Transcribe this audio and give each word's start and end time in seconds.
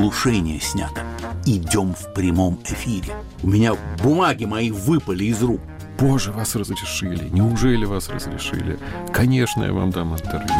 глушение 0.00 0.58
снято. 0.60 1.02
Идем 1.44 1.94
в 1.94 2.14
прямом 2.14 2.58
эфире. 2.64 3.12
У 3.42 3.48
меня 3.48 3.74
бумаги 4.02 4.46
мои 4.46 4.70
выпали 4.70 5.24
из 5.24 5.42
рук. 5.42 5.60
Боже, 5.98 6.32
вас 6.32 6.56
разрешили. 6.56 7.28
Неужели 7.28 7.84
вас 7.84 8.08
разрешили? 8.08 8.78
Конечно, 9.12 9.64
я 9.64 9.74
вам 9.74 9.90
дам 9.90 10.14
интервью. 10.14 10.56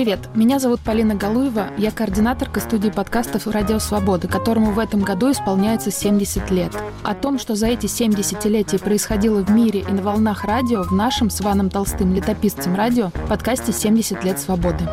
Привет, 0.00 0.34
меня 0.34 0.58
зовут 0.58 0.80
Полина 0.80 1.14
Галуева, 1.14 1.72
я 1.76 1.90
координаторка 1.90 2.60
студии 2.60 2.88
подкастов 2.88 3.46
«Радио 3.46 3.78
Свободы», 3.78 4.28
которому 4.28 4.70
в 4.72 4.78
этом 4.78 5.02
году 5.02 5.30
исполняется 5.30 5.90
70 5.90 6.50
лет. 6.50 6.72
О 7.02 7.14
том, 7.14 7.38
что 7.38 7.54
за 7.54 7.66
эти 7.66 7.84
70-летия 7.84 8.78
происходило 8.78 9.44
в 9.44 9.50
мире 9.50 9.80
и 9.80 9.92
на 9.92 10.00
волнах 10.00 10.44
радио, 10.44 10.84
в 10.84 10.92
нашем 10.92 11.28
с 11.28 11.42
Иваном 11.42 11.68
Толстым, 11.68 12.14
летописцем 12.14 12.74
радио, 12.74 13.10
подкасте 13.28 13.72
«70 13.72 14.24
лет 14.24 14.38
свободы». 14.38 14.88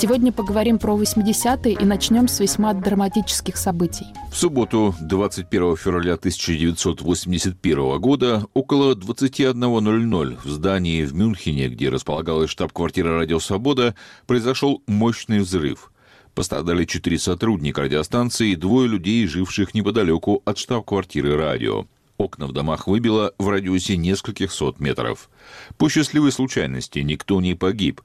Сегодня 0.00 0.32
поговорим 0.32 0.78
про 0.78 0.96
80-е 0.96 1.74
и 1.74 1.84
начнем 1.84 2.26
с 2.26 2.40
весьма 2.40 2.72
драматических 2.72 3.58
событий. 3.58 4.06
В 4.32 4.34
субботу, 4.34 4.94
21 4.98 5.76
февраля 5.76 6.14
1981 6.14 8.00
года, 8.00 8.46
около 8.54 8.94
21.00 8.94 10.38
в 10.42 10.48
здании 10.48 11.04
в 11.04 11.14
Мюнхене, 11.14 11.68
где 11.68 11.90
располагалась 11.90 12.48
штаб-квартира 12.48 13.18
«Радио 13.18 13.40
Свобода», 13.40 13.94
произошел 14.26 14.82
мощный 14.86 15.40
взрыв. 15.40 15.92
Пострадали 16.34 16.86
четыре 16.86 17.18
сотрудника 17.18 17.82
радиостанции 17.82 18.52
и 18.52 18.56
двое 18.56 18.88
людей, 18.88 19.26
живших 19.26 19.74
неподалеку 19.74 20.40
от 20.46 20.56
штаб-квартиры 20.56 21.36
радио. 21.36 21.84
Окна 22.16 22.46
в 22.46 22.52
домах 22.52 22.86
выбило 22.86 23.34
в 23.38 23.50
радиусе 23.50 23.98
нескольких 23.98 24.50
сот 24.50 24.80
метров. 24.80 25.28
По 25.76 25.90
счастливой 25.90 26.32
случайности 26.32 27.00
никто 27.00 27.38
не 27.42 27.54
погиб. 27.54 28.00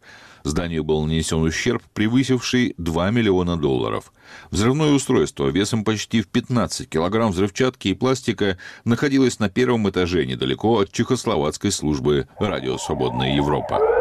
Зданию 0.46 0.84
был 0.84 1.02
нанесен 1.02 1.42
ущерб, 1.42 1.82
превысивший 1.94 2.76
2 2.78 3.10
миллиона 3.10 3.58
долларов. 3.58 4.14
Взрывное 4.52 4.92
устройство 4.92 5.48
весом 5.48 5.84
почти 5.84 6.22
в 6.22 6.28
15 6.28 6.88
килограмм 6.88 7.32
взрывчатки 7.32 7.88
и 7.88 7.96
пластика 7.96 8.60
находилось 8.84 9.40
на 9.40 9.50
первом 9.50 9.90
этаже 9.90 10.26
недалеко 10.26 10.80
от 10.80 10.92
Чехословацкой 10.92 11.72
службы 11.72 12.28
«Радио 12.40 12.78
Свободная 12.78 13.36
Европа». 13.36 13.95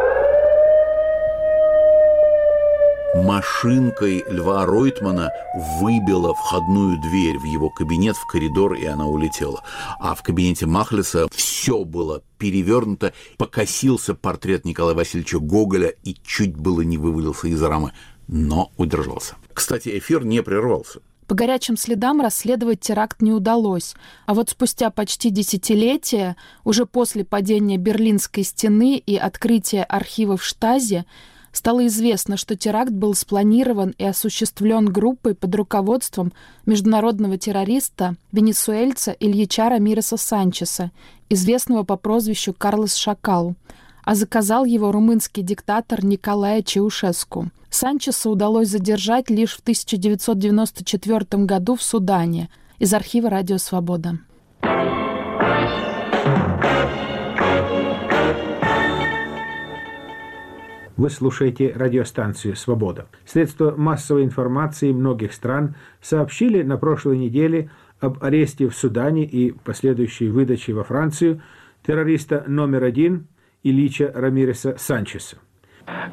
Машинкой 3.15 4.25
Льва 4.29 4.67
Ройтмана 4.67 5.31
выбила 5.81 6.35
входную 6.35 7.01
дверь 7.01 7.39
в 7.39 7.45
его 7.45 7.71
кабинет, 7.71 8.17
в 8.17 8.27
коридор, 8.27 8.75
и 8.75 8.85
она 8.85 9.07
улетела. 9.07 9.63
А 10.01 10.15
в 10.15 10.23
кабинете 10.23 10.67
Махлиса 10.67 11.29
все 11.33 11.85
было 11.85 12.23
перевернуто, 12.39 13.13
покосился 13.39 14.15
портрет 14.15 14.65
Николая 14.65 14.95
Васильевича 14.95 15.39
Гоголя 15.39 15.89
и 16.03 16.17
чуть 16.25 16.57
было 16.57 16.81
не 16.83 16.99
вывалился 16.99 17.49
из 17.49 17.63
рамы, 17.63 17.93
но 18.29 18.73
удержался. 18.77 19.37
Кстати, 19.53 19.97
эфир 19.99 20.25
не 20.25 20.43
прервался. 20.43 21.01
По 21.27 21.35
горячим 21.35 21.79
следам 21.79 22.21
расследовать 22.21 22.81
теракт 22.81 23.23
не 23.23 23.33
удалось, 23.33 23.95
а 24.27 24.35
вот 24.35 24.51
спустя 24.51 24.91
почти 24.91 25.31
десятилетие, 25.31 26.37
уже 26.65 26.85
после 26.85 27.25
падения 27.25 27.79
Берлинской 27.79 28.45
стены 28.45 28.99
и 28.99 29.17
открытия 29.17 29.85
архивов 29.85 30.45
Штази, 30.45 31.07
стало 31.55 31.87
известно, 31.87 32.37
что 32.37 32.57
теракт 32.57 32.91
был 32.91 33.15
спланирован 33.15 33.95
и 33.97 34.05
осуществлен 34.05 34.87
группой 34.87 35.35
под 35.35 35.55
руководством 35.55 36.33
международного 36.67 37.39
террориста 37.39 38.17
венесуэльца 38.33 39.13
Ильича 39.13 39.71
Рамиреса 39.71 40.17
Санчеса, 40.17 40.91
известного 41.31 41.85
по 41.85 41.97
прозвищу 41.97 42.53
Карлос 42.53 42.97
Шакал, 42.97 43.55
а 44.05 44.15
заказал 44.15 44.65
его 44.65 44.93
румынский 44.93 45.43
диктатор 45.43 46.05
Николая 46.05 46.63
Чаушеску. 46.63 47.49
Санчеса 47.71 48.31
удалось 48.31 48.69
задержать 48.69 49.31
лишь 49.31 49.57
в 49.57 49.61
1994 49.61 51.45
году 51.45 51.77
в 51.77 51.83
Судане 51.83 52.51
из 52.79 52.93
архива 52.93 53.31
«Радио 53.31 53.59
Свобода». 53.59 54.19
Вы 60.97 61.11
слушаете 61.11 61.73
радиостанцию 61.75 62.55
«Свобода». 62.55 63.07
Средства 63.27 63.75
массовой 63.77 64.23
информации 64.23 64.93
многих 64.93 65.33
стран 65.33 65.75
сообщили 66.01 66.63
на 66.63 66.77
прошлой 66.77 67.19
неделе 67.19 67.71
об 67.99 68.23
аресте 68.23 68.69
в 68.69 68.77
Судане 68.77 69.25
и 69.25 69.51
последующей 69.51 70.29
выдаче 70.29 70.73
во 70.73 70.85
Францию 70.85 71.43
террориста 71.85 72.45
номер 72.47 72.85
один 72.85 73.27
Ильича 73.65 74.13
Рамиреса 74.15 74.77
Санчеса. 74.79 75.39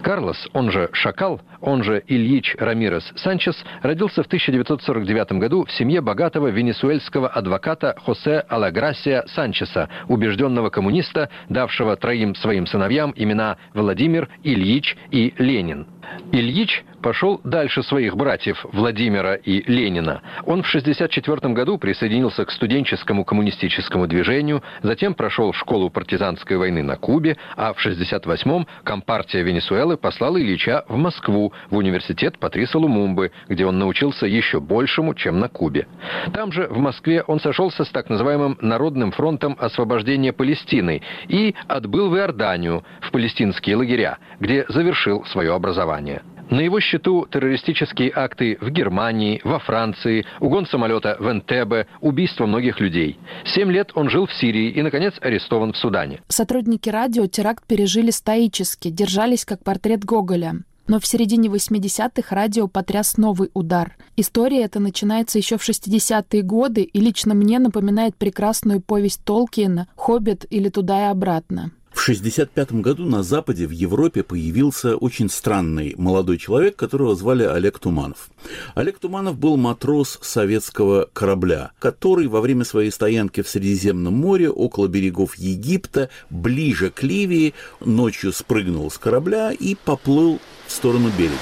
Карлос, 0.02 0.50
он 0.54 0.72
же 0.72 0.90
Шакал, 0.94 1.42
он 1.60 1.84
же 1.84 2.04
Ильич 2.08 2.56
Рамирес 2.58 3.12
Санчес, 3.16 3.56
родился 3.82 4.24
в 4.24 4.28
1949 4.28 5.34
году 5.34 5.66
в 5.66 5.72
семье 5.72 6.02
богатого 6.02 6.48
венесуэльского 6.48 7.28
адвоката 7.28 7.96
Хосе 8.04 8.40
Алаграсия 8.50 9.24
Санчеса, 9.28 9.90
убежденного 10.08 10.70
коммуниста, 10.70 11.30
давшего 11.50 11.96
троим 11.96 12.36
своим 12.36 12.66
сыновьям 12.66 13.14
имена 13.16 13.58
Владимир, 13.74 14.30
Ильич 14.44 14.98
и 15.12 15.34
Ленин. 15.38 15.88
Ильич 16.32 16.84
пошел 17.02 17.42
дальше 17.44 17.84
своих 17.84 18.16
братьев 18.16 18.66
Владимира 18.72 19.36
и 19.36 19.64
Ленина. 19.72 20.22
Он 20.46 20.64
в 20.64 20.70
1964 20.70 21.54
году 21.54 21.78
присоединился 21.78 22.46
к 22.46 22.52
студенческому 22.52 23.26
коммунистическому 23.26 24.08
движению, 24.08 24.64
затем 24.84 25.14
прошел 25.14 25.54
школу 25.54 25.90
партизанской 25.90 26.58
войны 26.58 26.84
на 26.84 26.96
Кубе, 26.96 27.38
а 27.56 27.74
в 27.74 27.86
1968-м 27.86 28.68
Компартия 28.84 29.42
Венесуэлы 29.42 29.81
послала 29.98 30.40
Ильича 30.40 30.86
в 30.88 30.98
Москву, 30.98 31.54
в 31.70 31.78
университет 31.78 32.40
Патриса 32.40 32.78
Лумумбы, 32.78 33.32
где 33.48 33.66
он 33.66 33.80
научился 33.80 34.26
еще 34.26 34.60
большему, 34.60 35.14
чем 35.14 35.40
на 35.40 35.50
Кубе. 35.50 35.88
Там 36.34 36.52
же, 36.52 36.68
в 36.68 36.78
Москве, 36.78 37.24
он 37.24 37.40
сошелся 37.40 37.84
с 37.84 37.90
так 37.90 38.10
называемым 38.10 38.58
Народным 38.62 39.12
фронтом 39.12 39.58
освобождения 39.60 40.34
Палестины 40.34 41.02
и 41.28 41.56
отбыл 41.68 42.10
в 42.10 42.18
Иорданию, 42.18 42.84
в 43.02 43.12
палестинские 43.12 43.76
лагеря, 43.76 44.18
где 44.40 44.66
завершил 44.70 45.26
свое 45.26 45.54
образование. 45.54 46.22
На 46.52 46.60
его 46.60 46.82
счету 46.82 47.26
террористические 47.32 48.12
акты 48.14 48.58
в 48.60 48.70
Германии, 48.72 49.40
во 49.46 49.60
Франции, 49.60 50.26
угон 50.42 50.68
самолета 50.68 51.16
в 51.18 51.32
Энтебе, 51.32 51.88
убийство 52.02 52.46
многих 52.46 52.82
людей. 52.82 53.18
Семь 53.46 53.72
лет 53.72 53.92
он 53.96 54.10
жил 54.10 54.28
в 54.28 54.34
Сирии 54.34 54.70
и, 54.70 54.82
наконец, 54.82 55.14
арестован 55.22 55.72
в 55.72 55.78
Судане. 55.78 56.22
Сотрудники 56.28 56.90
радио 56.90 57.26
теракт 57.28 57.66
пережили 57.66 58.12
стоически, 58.12 58.90
держались 58.90 59.46
как 59.46 59.64
портрет 59.64 60.04
Гоголя. 60.04 60.56
Но 60.88 61.00
в 61.00 61.06
середине 61.06 61.48
80-х 61.48 62.36
радио 62.36 62.68
потряс 62.68 63.16
новый 63.16 63.50
удар. 63.54 63.96
История 64.18 64.64
эта 64.64 64.82
начинается 64.82 65.38
еще 65.38 65.58
в 65.58 65.68
60-е 65.68 66.42
годы 66.42 66.82
и 66.82 67.00
лично 67.00 67.34
мне 67.34 67.60
напоминает 67.60 68.18
прекрасную 68.18 68.82
повесть 68.82 69.24
Толкиена 69.24 69.88
«Хоббит» 69.96 70.46
или 70.50 70.68
«Туда 70.68 71.08
и 71.08 71.12
обратно». 71.12 71.72
В 72.02 72.04
1965 72.04 72.82
году 72.82 73.06
на 73.06 73.22
Западе, 73.22 73.68
в 73.68 73.70
Европе, 73.70 74.24
появился 74.24 74.98
очень 74.98 75.30
странный 75.30 75.94
молодой 76.00 76.40
человек, 76.40 76.76
которого 76.76 77.16
звали 77.16 77.44
Олег 77.44 77.78
Туманов. 77.78 78.32
Олег 78.74 78.98
Туманов 78.98 79.38
был 79.38 79.56
матрос 79.56 80.18
советского 80.24 81.08
корабля, 81.14 81.74
который 81.78 82.26
во 82.26 82.42
время 82.42 82.66
своей 82.66 82.90
стоянки 82.90 83.44
в 83.44 83.48
Средиземном 83.48 84.16
море, 84.16 84.50
около 84.50 84.88
берегов 84.88 85.36
Египта, 85.36 86.10
ближе 86.32 86.90
к 86.90 87.04
Ливии, 87.04 87.54
ночью 87.82 88.34
спрыгнул 88.34 88.90
с 88.90 88.98
корабля 88.98 89.52
и 89.52 89.76
поплыл 89.76 90.40
в 90.66 90.72
сторону 90.72 91.12
берега. 91.16 91.36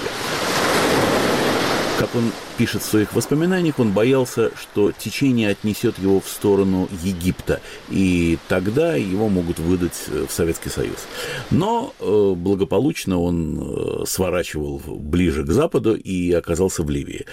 Как 2.00 2.14
он 2.16 2.34
пишет 2.60 2.82
в 2.82 2.86
своих 2.86 3.16
воспоминаниях, 3.16 3.80
он 3.80 3.94
боялся, 3.94 4.52
что 4.58 4.92
течение 4.92 5.50
отнесет 5.50 5.98
его 5.98 6.20
в 6.20 6.28
сторону 6.28 6.90
Египта, 7.04 7.62
и 7.90 8.38
тогда 8.50 8.98
его 8.98 9.30
могут 9.30 9.60
выдать 9.60 9.98
э, 10.08 10.26
в 10.28 10.34
Советский 10.34 10.68
Союз. 10.68 11.08
Но 11.52 11.94
э, 12.02 12.34
благополучно 12.36 13.18
он 13.18 13.62
э, 13.62 14.06
сворачивал 14.06 14.82
ближе 14.86 15.46
к 15.46 15.52
западу 15.52 15.96
и 15.96 16.34
оказался 16.34 16.84
в 16.84 16.90
Ливии. 16.90 17.26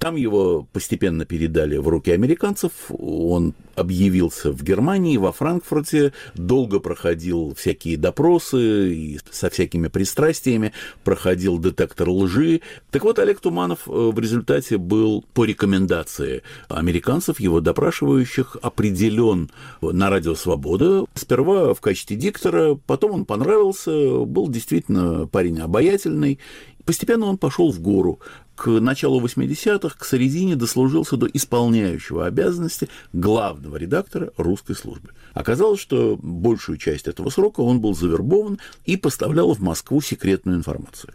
Там 0.00 0.16
его 0.16 0.66
постепенно 0.72 1.24
передали 1.24 1.76
в 1.76 1.86
руки 1.86 2.10
американцев, 2.10 2.72
он 2.88 3.54
объявился 3.76 4.50
в 4.50 4.64
Германии, 4.64 5.16
во 5.16 5.30
Франкфурте, 5.30 6.12
долго 6.34 6.80
проходил 6.80 7.54
всякие 7.56 7.96
допросы 7.96 8.92
и 8.92 9.20
со 9.30 9.48
всякими 9.48 9.86
пристрастиями, 9.86 10.72
проходил 11.04 11.58
детектор 11.58 12.08
лжи. 12.10 12.62
Так 12.90 13.04
вот, 13.04 13.20
Олег 13.20 13.38
Туманов 13.38 13.86
в 13.86 14.18
результате 14.18 14.71
кстати, 14.72 14.80
был 14.80 15.24
по 15.34 15.44
рекомендации 15.44 16.42
американцев, 16.68 17.40
его 17.40 17.60
допрашивающих, 17.60 18.56
определен 18.62 19.50
на 19.80 20.10
радио 20.10 20.34
«Свобода». 20.34 21.04
Сперва 21.14 21.74
в 21.74 21.80
качестве 21.80 22.16
диктора, 22.16 22.78
потом 22.86 23.12
он 23.12 23.24
понравился, 23.24 23.90
был 24.24 24.48
действительно 24.48 25.26
парень 25.26 25.60
обаятельный, 25.60 26.38
Постепенно 26.84 27.26
он 27.26 27.38
пошел 27.38 27.70
в 27.70 27.80
гору. 27.80 28.18
К 28.56 28.68
началу 28.68 29.20
80-х, 29.20 29.96
к 29.98 30.04
середине 30.04 30.56
дослужился 30.56 31.16
до 31.16 31.26
исполняющего 31.26 32.26
обязанности 32.26 32.88
главного 33.12 33.76
редактора 33.76 34.32
русской 34.36 34.74
службы. 34.74 35.10
Оказалось, 35.34 35.80
что 35.80 36.18
большую 36.20 36.78
часть 36.78 37.08
этого 37.08 37.30
срока 37.30 37.60
он 37.60 37.80
был 37.80 37.94
завербован 37.94 38.58
и 38.84 38.96
поставлял 38.96 39.52
в 39.54 39.60
Москву 39.60 40.00
секретную 40.00 40.58
информацию. 40.58 41.12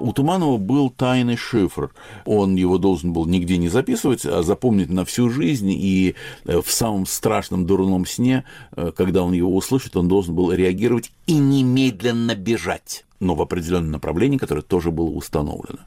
У 0.00 0.12
Туманова 0.12 0.58
был 0.58 0.90
тайный 0.90 1.36
шифр. 1.36 1.90
Он 2.24 2.56
его 2.56 2.78
должен 2.78 3.12
был 3.12 3.26
нигде 3.26 3.56
не 3.58 3.68
записывать, 3.68 4.26
а 4.26 4.42
запомнить 4.42 4.90
на 4.90 5.04
всю 5.04 5.30
жизнь. 5.30 5.70
И 5.70 6.14
э, 6.44 6.60
в 6.60 6.70
самом 6.70 7.06
страшном 7.06 7.64
дурном 7.64 8.04
сне, 8.04 8.44
э, 8.76 8.92
когда 8.96 9.22
он 9.22 9.32
его 9.32 9.54
услышит, 9.54 9.96
он 9.96 10.08
должен 10.08 10.34
был 10.34 10.52
реагировать 10.52 11.12
и 11.26 11.34
немедленно 11.34 12.34
бежать 12.34 13.04
но 13.24 13.34
в 13.34 13.42
определенном 13.42 13.90
направлении, 13.90 14.38
которое 14.38 14.62
тоже 14.62 14.90
было 14.90 15.08
установлено. 15.08 15.80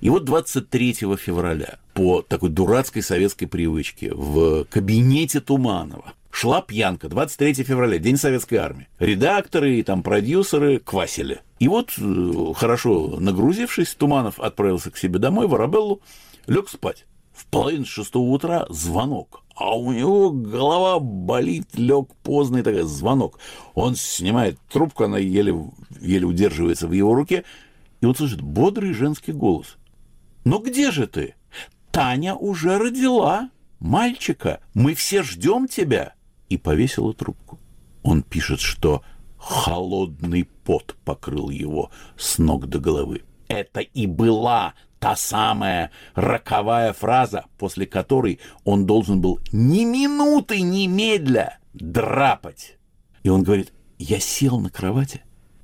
И 0.00 0.10
вот 0.10 0.24
23 0.24 0.92
февраля 1.16 1.78
по 1.94 2.22
такой 2.22 2.50
дурацкой 2.50 3.02
советской 3.02 3.46
привычке 3.46 4.12
в 4.14 4.64
кабинете 4.64 5.40
Туманова 5.40 6.12
шла 6.30 6.62
пьянка. 6.62 7.08
23 7.08 7.54
февраля, 7.64 7.98
День 7.98 8.16
Советской 8.16 8.56
Армии. 8.56 8.88
Редакторы 8.98 9.76
и 9.76 9.82
там 9.82 10.02
продюсеры 10.02 10.78
квасили. 10.78 11.40
И 11.58 11.68
вот, 11.68 11.92
э, 11.98 12.52
хорошо 12.56 13.16
нагрузившись, 13.20 13.94
Туманов 13.94 14.40
отправился 14.40 14.90
к 14.90 14.96
себе 14.96 15.18
домой, 15.18 15.46
в 15.46 15.54
Арабеллу, 15.54 16.00
лег 16.46 16.68
спать. 16.68 17.06
В 17.32 17.46
половине 17.46 17.84
шестого 17.84 18.28
утра 18.30 18.66
звонок. 18.68 19.41
А 19.54 19.76
у 19.76 19.92
него 19.92 20.30
голова 20.30 20.98
болит, 20.98 21.68
лег 21.74 22.14
поздно 22.22 22.58
и 22.58 22.62
такая 22.62 22.84
звонок. 22.84 23.38
Он 23.74 23.94
снимает 23.94 24.58
трубку, 24.70 25.04
она 25.04 25.18
еле, 25.18 25.54
еле 26.00 26.26
удерживается 26.26 26.88
в 26.88 26.92
его 26.92 27.14
руке, 27.14 27.44
и 28.00 28.06
он 28.06 28.14
слышит 28.14 28.40
бодрый 28.40 28.92
женский 28.92 29.32
голос. 29.32 29.76
«Ну 30.44 30.58
где 30.58 30.90
же 30.90 31.06
ты? 31.06 31.34
Таня 31.90 32.34
уже 32.34 32.78
родила 32.78 33.50
мальчика. 33.78 34.60
Мы 34.74 34.94
все 34.94 35.22
ждем 35.22 35.68
тебя!» 35.68 36.14
И 36.48 36.56
повесила 36.56 37.12
трубку. 37.12 37.58
Он 38.02 38.22
пишет, 38.22 38.60
что 38.60 39.02
холодный 39.36 40.44
пот 40.64 40.96
покрыл 41.04 41.50
его 41.50 41.90
с 42.16 42.38
ног 42.38 42.66
до 42.66 42.78
головы. 42.78 43.22
Это 43.48 43.80
и 43.80 44.06
была 44.06 44.74
та 45.02 45.16
самая 45.16 45.90
роковая 46.14 46.92
фраза, 46.92 47.46
после 47.58 47.86
которой 47.86 48.38
он 48.62 48.86
должен 48.86 49.20
был 49.20 49.40
ни 49.50 49.84
минуты 49.84 50.60
немедля 50.60 51.58
драпать. 51.74 52.76
И 53.24 53.28
он 53.28 53.42
говорит, 53.42 53.72
я 53.98 54.20
сел 54.20 54.60
на 54.60 54.70
кровати, 54.70 55.22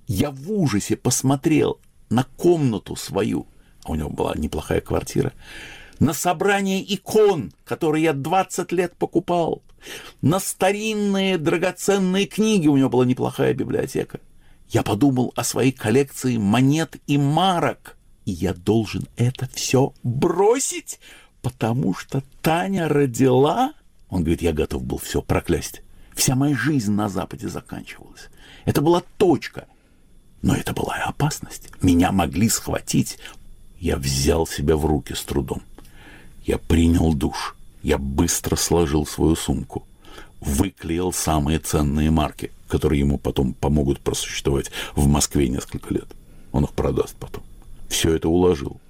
я 0.09 0.33
в 0.33 0.51
ужасе 0.51 0.97
посмотрел 0.97 1.79
на 2.11 2.25
комнату 2.37 2.97
свою, 2.97 3.47
а 3.85 3.93
у 3.93 3.95
него 3.95 4.11
была 4.11 4.35
неплохая 4.35 4.81
квартира, 4.81 5.33
на 6.01 6.15
собрание 6.15 6.83
икон, 6.93 7.53
которые 7.65 8.03
я 8.03 8.15
20 8.15 8.73
лет 8.73 8.97
покупал, 8.97 9.63
на 10.21 10.41
старинные 10.41 11.39
драгоценные 11.39 12.27
книги, 12.27 12.67
у 12.67 12.77
него 12.77 12.89
была 12.89 13.05
неплохая 13.05 13.55
библиотека. 13.55 14.19
Я 14.69 14.83
подумал 14.83 15.33
о 15.37 15.45
своей 15.45 15.71
коллекции 15.71 16.39
монет 16.39 16.97
и 17.07 17.17
марок– 17.19 17.95
и 18.29 18.33
я 18.33 18.53
должен 18.53 19.09
это 19.17 19.49
все 19.55 19.95
бросить, 20.03 21.01
потому 21.41 21.95
что 21.95 22.23
Таня 22.43 22.87
родила. 22.87 23.73
Он 24.11 24.21
говорит, 24.21 24.43
я 24.43 24.53
готов 24.53 24.85
был 24.85 24.99
все 24.99 25.23
проклясть. 25.23 25.81
Вся 26.15 26.35
моя 26.35 26.55
жизнь 26.55 26.93
на 26.93 27.09
Западе 27.09 27.49
заканчивалась. 27.49 28.29
Это 28.67 28.83
была 28.83 29.03
точка. 29.17 29.67
Но 30.43 30.55
это 30.55 30.75
была 30.75 30.99
и 30.99 31.09
опасность. 31.09 31.71
Меня 31.81 32.13
могли 32.13 32.51
схватить. 32.51 33.19
Я 33.81 33.97
взял 33.97 34.47
себя 34.47 34.77
в 34.77 34.85
руки 34.85 35.15
с 35.15 35.23
трудом. 35.23 35.63
Я 36.45 36.59
принял 36.59 37.15
душ. 37.15 37.57
Я 37.83 37.97
быстро 37.97 38.57
сложил 38.57 39.07
свою 39.07 39.37
сумку. 39.37 39.87
Выклеил 40.41 41.15
самые 41.15 41.61
ценные 41.61 42.11
марки, 42.11 42.53
которые 42.69 43.01
ему 43.01 43.17
потом 43.17 43.55
помогут 43.55 44.01
просуществовать 44.01 44.71
в 44.95 45.07
Москве 45.07 45.49
несколько 45.49 45.95
лет. 45.95 46.09
Он 46.53 46.65
их 46.65 46.73
продаст 46.73 47.17
потом 47.17 47.43
все 47.89 48.15
это 48.15 48.29
уложил. 48.29 48.81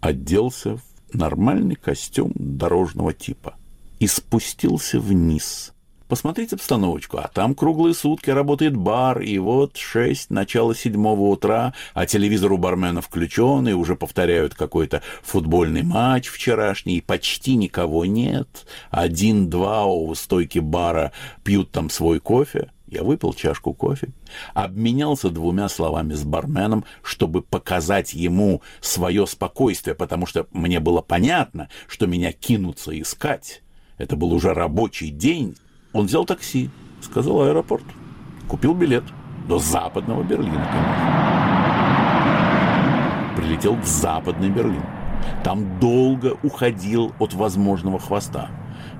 Оделся 0.00 0.76
в 0.76 1.14
нормальный 1.14 1.74
костюм 1.74 2.32
дорожного 2.34 3.12
типа 3.12 3.54
и 3.98 4.06
спустился 4.06 5.00
вниз. 5.00 5.72
Посмотрите 6.08 6.56
обстановочку, 6.56 7.18
а 7.18 7.28
там 7.28 7.54
круглые 7.54 7.92
сутки 7.92 8.30
работает 8.30 8.74
бар, 8.74 9.20
и 9.20 9.36
вот 9.36 9.76
шесть, 9.76 10.30
начало 10.30 10.74
седьмого 10.74 11.20
утра, 11.20 11.74
а 11.92 12.06
телевизор 12.06 12.50
у 12.52 12.56
бармена 12.56 13.02
включен, 13.02 13.68
и 13.68 13.74
уже 13.74 13.94
повторяют 13.94 14.54
какой-то 14.54 15.02
футбольный 15.22 15.82
матч 15.82 16.28
вчерашний, 16.28 16.96
и 16.96 17.02
почти 17.02 17.56
никого 17.56 18.06
нет. 18.06 18.66
Один-два 18.90 19.84
у 19.84 20.14
стойки 20.14 20.60
бара 20.60 21.12
пьют 21.44 21.72
там 21.72 21.90
свой 21.90 22.20
кофе, 22.20 22.70
я 22.90 23.02
выпил 23.02 23.32
чашку 23.34 23.74
кофе, 23.74 24.08
обменялся 24.54 25.30
двумя 25.30 25.68
словами 25.68 26.14
с 26.14 26.24
барменом, 26.24 26.84
чтобы 27.02 27.42
показать 27.42 28.14
ему 28.14 28.62
свое 28.80 29.26
спокойствие, 29.26 29.94
потому 29.94 30.26
что 30.26 30.46
мне 30.52 30.80
было 30.80 31.00
понятно, 31.00 31.68
что 31.86 32.06
меня 32.06 32.32
кинутся 32.32 32.98
искать. 32.98 33.62
Это 33.98 34.16
был 34.16 34.32
уже 34.32 34.54
рабочий 34.54 35.10
день. 35.10 35.56
Он 35.92 36.06
взял 36.06 36.24
такси, 36.24 36.70
сказал 37.02 37.42
аэропорт, 37.42 37.84
купил 38.48 38.74
билет 38.74 39.04
до 39.48 39.58
западного 39.58 40.22
Берлина. 40.22 40.66
Прилетел 43.36 43.74
в 43.76 43.86
западный 43.86 44.50
Берлин. 44.50 44.84
Там 45.44 45.78
долго 45.80 46.36
уходил 46.42 47.12
от 47.18 47.34
возможного 47.34 47.98
хвоста. 47.98 48.50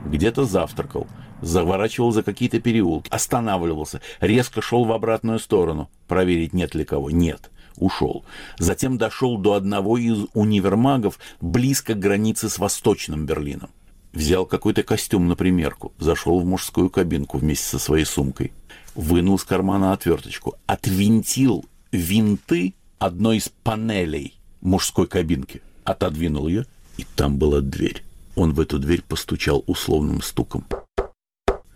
Где-то 0.05 0.45
завтракал, 0.45 1.07
заворачивал 1.43 2.13
за 2.13 2.23
какие-то 2.23 2.61
переулки, 2.61 3.09
останавливался, 3.11 4.01
резко 4.21 4.63
шел 4.63 4.85
в 4.85 4.93
обратную 4.93 5.39
сторону, 5.39 5.89
проверить, 6.07 6.53
нет 6.53 6.75
ли 6.75 6.85
кого. 6.85 7.11
Нет, 7.11 7.51
ушел. 7.77 8.25
Затем 8.59 8.99
дошел 8.99 9.39
до 9.39 9.55
одного 9.55 9.99
из 9.99 10.27
универмагов 10.35 11.19
близко 11.41 11.95
к 11.95 11.99
границе 11.99 12.49
с 12.49 12.59
Восточным 12.59 13.27
Берлином. 13.27 13.71
Взял 14.13 14.47
какой-то 14.47 14.83
костюм 14.83 15.29
на 15.29 15.37
примерку, 15.37 15.93
зашел 15.99 16.41
в 16.41 16.45
мужскую 16.45 16.91
кабинку 16.91 17.39
вместе 17.39 17.67
со 17.67 17.79
своей 17.79 18.05
сумкой, 18.05 18.53
вынул 18.95 19.37
из 19.37 19.45
кармана 19.45 19.93
отверточку, 19.93 20.57
отвинтил 20.67 21.65
винты 21.93 22.75
одной 22.99 23.37
из 23.37 23.51
панелей 23.63 24.35
мужской 24.61 25.07
кабинки, 25.07 25.63
отодвинул 25.85 26.49
ее, 26.49 26.67
и 26.97 27.05
там 27.17 27.39
была 27.39 27.61
дверь. 27.61 28.03
Он 28.35 28.53
в 28.53 28.61
эту 28.61 28.79
дверь 28.79 29.03
постучал 29.03 29.63
условным 29.67 30.23
стуком. 30.23 30.65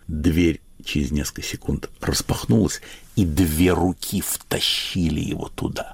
Дверь 0.07 0.61
через 0.83 1.11
несколько 1.11 1.43
секунд 1.43 1.89
распахнулась, 2.01 2.81
и 3.15 3.25
две 3.25 3.73
руки 3.73 4.21
втащили 4.21 5.19
его 5.19 5.49
туда. 5.49 5.93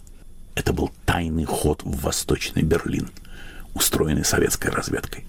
Это 0.55 0.73
был 0.73 0.91
тайный 1.05 1.45
ход 1.45 1.83
в 1.83 2.01
Восточный 2.01 2.63
Берлин, 2.63 3.09
устроенный 3.73 4.25
советской 4.25 4.71
разведкой. 4.71 5.25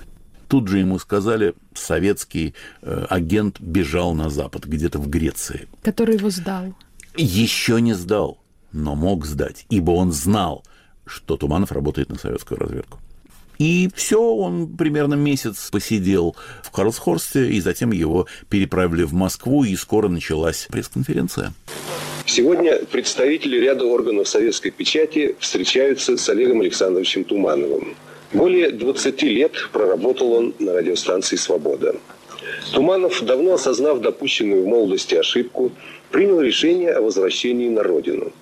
Тут 0.48 0.66
же 0.66 0.78
ему 0.78 0.98
сказали, 0.98 1.54
советский 1.74 2.54
э, 2.82 3.06
агент 3.08 3.60
бежал 3.60 4.14
на 4.14 4.30
Запад, 4.30 4.64
где-то 4.64 4.98
в 4.98 5.08
Греции. 5.08 5.68
Который 5.82 6.16
его 6.16 6.30
сдал. 6.30 6.74
Еще 7.16 7.80
не 7.80 7.94
сдал, 7.94 8.40
но 8.72 8.96
мог 8.96 9.26
сдать, 9.26 9.66
ибо 9.68 9.92
он 9.92 10.12
знал, 10.12 10.64
что 11.06 11.36
Туманов 11.36 11.70
работает 11.70 12.08
на 12.08 12.18
советскую 12.18 12.58
разведку. 12.58 12.98
И 13.60 13.90
все, 13.94 14.18
он 14.18 14.74
примерно 14.74 15.14
месяц 15.14 15.68
посидел 15.70 16.34
в 16.62 16.70
Карлсхорсте, 16.70 17.46
и 17.46 17.60
затем 17.60 17.92
его 17.92 18.26
переправили 18.48 19.02
в 19.02 19.12
Москву, 19.12 19.64
и 19.64 19.76
скоро 19.76 20.08
началась 20.08 20.66
пресс-конференция. 20.70 21.52
Сегодня 22.24 22.82
представители 22.86 23.58
ряда 23.58 23.84
органов 23.84 24.28
советской 24.28 24.70
печати 24.70 25.36
встречаются 25.38 26.16
с 26.16 26.26
Олегом 26.30 26.62
Александровичем 26.62 27.24
Тумановым. 27.24 27.94
Более 28.32 28.70
20 28.70 29.22
лет 29.24 29.52
проработал 29.72 30.32
он 30.32 30.54
на 30.58 30.72
радиостанции 30.72 31.36
«Свобода». 31.36 31.94
Туманов, 32.72 33.22
давно 33.22 33.54
осознав 33.54 34.00
допущенную 34.00 34.64
в 34.64 34.68
молодости 34.68 35.16
ошибку, 35.16 35.70
принял 36.10 36.40
решение 36.40 36.92
о 36.92 37.02
возвращении 37.02 37.68
на 37.68 37.82
родину– 37.82 38.32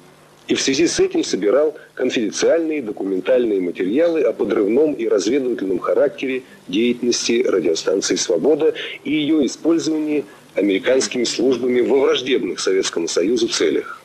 и 0.49 0.55
в 0.55 0.61
связи 0.63 0.87
с 0.87 0.99
этим 0.99 1.23
собирал 1.23 1.77
конфиденциальные 1.95 2.83
документальные 2.83 3.61
материалы 3.61 4.23
о 4.23 4.33
подрывном 4.33 4.95
и 4.95 5.07
разведывательном 5.07 5.79
характере 5.79 6.43
деятельности 6.69 7.45
радиостанции 7.47 8.17
«Свобода» 8.17 8.73
и 9.05 9.13
ее 9.13 9.45
использовании 9.45 10.25
американскими 10.55 11.25
службами 11.25 11.83
во 11.83 12.01
враждебных 12.01 12.61
Советскому 12.61 13.09
Союзу 13.09 13.49
целях. 13.49 13.98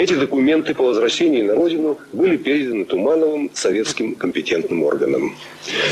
Эти 0.00 0.14
документы 0.14 0.74
по 0.74 0.84
возвращении 0.84 1.42
на 1.42 1.54
родину 1.54 1.98
были 2.14 2.38
переданы 2.38 2.86
Тумановым 2.86 3.50
советским 3.52 4.14
компетентным 4.14 4.82
органам. 4.82 5.36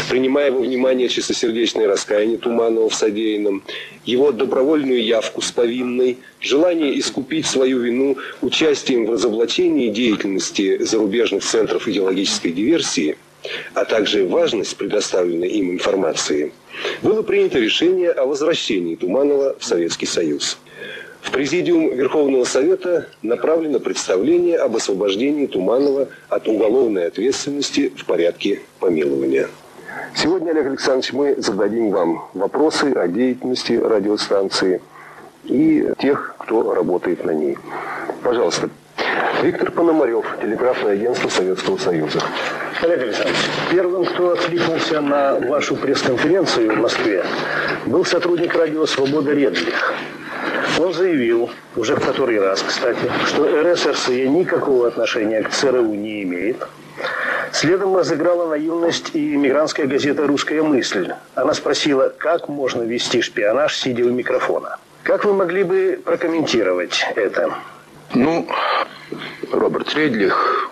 Принимая 0.08 0.50
во 0.50 0.60
внимание 0.60 1.10
чистосердечное 1.10 1.86
раскаяние 1.86 2.38
Туманова 2.38 2.88
в 2.88 2.94
содеянном, 2.94 3.62
его 4.06 4.32
добровольную 4.32 5.04
явку 5.04 5.42
с 5.42 5.52
повинной, 5.52 6.16
желание 6.40 6.98
искупить 6.98 7.44
свою 7.44 7.80
вину 7.80 8.16
участием 8.40 9.04
в 9.04 9.10
разоблачении 9.10 9.90
деятельности 9.90 10.82
зарубежных 10.82 11.44
центров 11.44 11.86
идеологической 11.86 12.52
диверсии, 12.52 13.18
а 13.74 13.84
также 13.84 14.26
важность 14.26 14.74
предоставленной 14.78 15.48
им 15.48 15.70
информации, 15.70 16.54
было 17.02 17.20
принято 17.20 17.58
решение 17.58 18.12
о 18.12 18.24
возвращении 18.24 18.96
Туманова 18.96 19.56
в 19.58 19.64
Советский 19.66 20.06
Союз. 20.06 20.56
В 21.28 21.30
Президиум 21.30 21.94
Верховного 21.94 22.44
Совета 22.44 23.06
направлено 23.20 23.80
представление 23.80 24.56
об 24.56 24.74
освобождении 24.76 25.44
Туманова 25.46 26.08
от 26.30 26.48
уголовной 26.48 27.06
ответственности 27.06 27.92
в 27.94 28.06
порядке 28.06 28.62
помилования. 28.80 29.48
Сегодня, 30.16 30.52
Олег 30.52 30.68
Александрович, 30.68 31.12
мы 31.12 31.34
зададим 31.36 31.90
вам 31.90 32.30
вопросы 32.32 32.92
о 32.92 33.06
деятельности 33.08 33.74
радиостанции 33.74 34.80
и 35.44 35.92
тех, 35.98 36.34
кто 36.38 36.72
работает 36.72 37.22
на 37.26 37.32
ней. 37.32 37.58
Пожалуйста. 38.22 38.70
Виктор 39.42 39.70
Пономарев, 39.70 40.24
телеграфное 40.40 40.94
агентство 40.94 41.28
Советского 41.28 41.76
Союза. 41.76 42.20
Олег 42.80 43.02
Александрович, 43.02 43.38
первым, 43.70 44.06
кто 44.06 44.30
откликнулся 44.30 45.02
на 45.02 45.38
вашу 45.40 45.76
пресс-конференцию 45.76 46.74
в 46.74 46.78
Москве, 46.78 47.22
был 47.84 48.06
сотрудник 48.06 48.54
радио 48.54 48.86
«Свобода» 48.86 49.32
Редлих. 49.32 49.94
Он 50.78 50.94
заявил, 50.94 51.50
уже 51.74 51.96
в 51.96 52.04
который 52.04 52.38
раз, 52.40 52.62
кстати, 52.62 53.10
что 53.26 53.62
РСРСЕ 53.62 54.28
никакого 54.28 54.86
отношения 54.86 55.42
к 55.42 55.50
ЦРУ 55.50 55.94
не 55.94 56.22
имеет. 56.22 56.66
Следом 57.52 57.96
разыграла 57.96 58.48
наивность 58.48 59.10
и 59.14 59.36
мигрантская 59.36 59.86
газета 59.86 60.26
«Русская 60.26 60.62
мысль». 60.62 61.12
Она 61.34 61.54
спросила, 61.54 62.12
как 62.16 62.48
можно 62.48 62.82
вести 62.82 63.22
шпионаж, 63.22 63.76
сидя 63.76 64.04
у 64.04 64.10
микрофона. 64.10 64.78
Как 65.02 65.24
вы 65.24 65.34
могли 65.34 65.64
бы 65.64 66.00
прокомментировать 66.04 67.04
это? 67.16 67.54
Ну, 68.14 68.46
Роберт 69.50 69.94
Редлих 69.94 70.70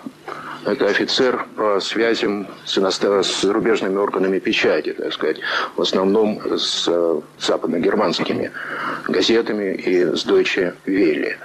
это 0.67 0.87
офицер 0.87 1.45
по 1.55 1.79
связям 1.79 2.47
с, 2.65 2.77
с 2.77 3.41
зарубежными 3.41 3.97
органами 3.97 4.39
печати, 4.39 4.93
так 4.93 5.13
сказать, 5.13 5.37
в 5.75 5.81
основном 5.81 6.41
с 6.57 6.87
э, 6.87 7.21
западно-германскими 7.39 8.51
газетами 9.07 9.75
и 9.75 10.03
с 10.03 10.25
Deutsche 10.25 10.73
Welle. 10.85 11.35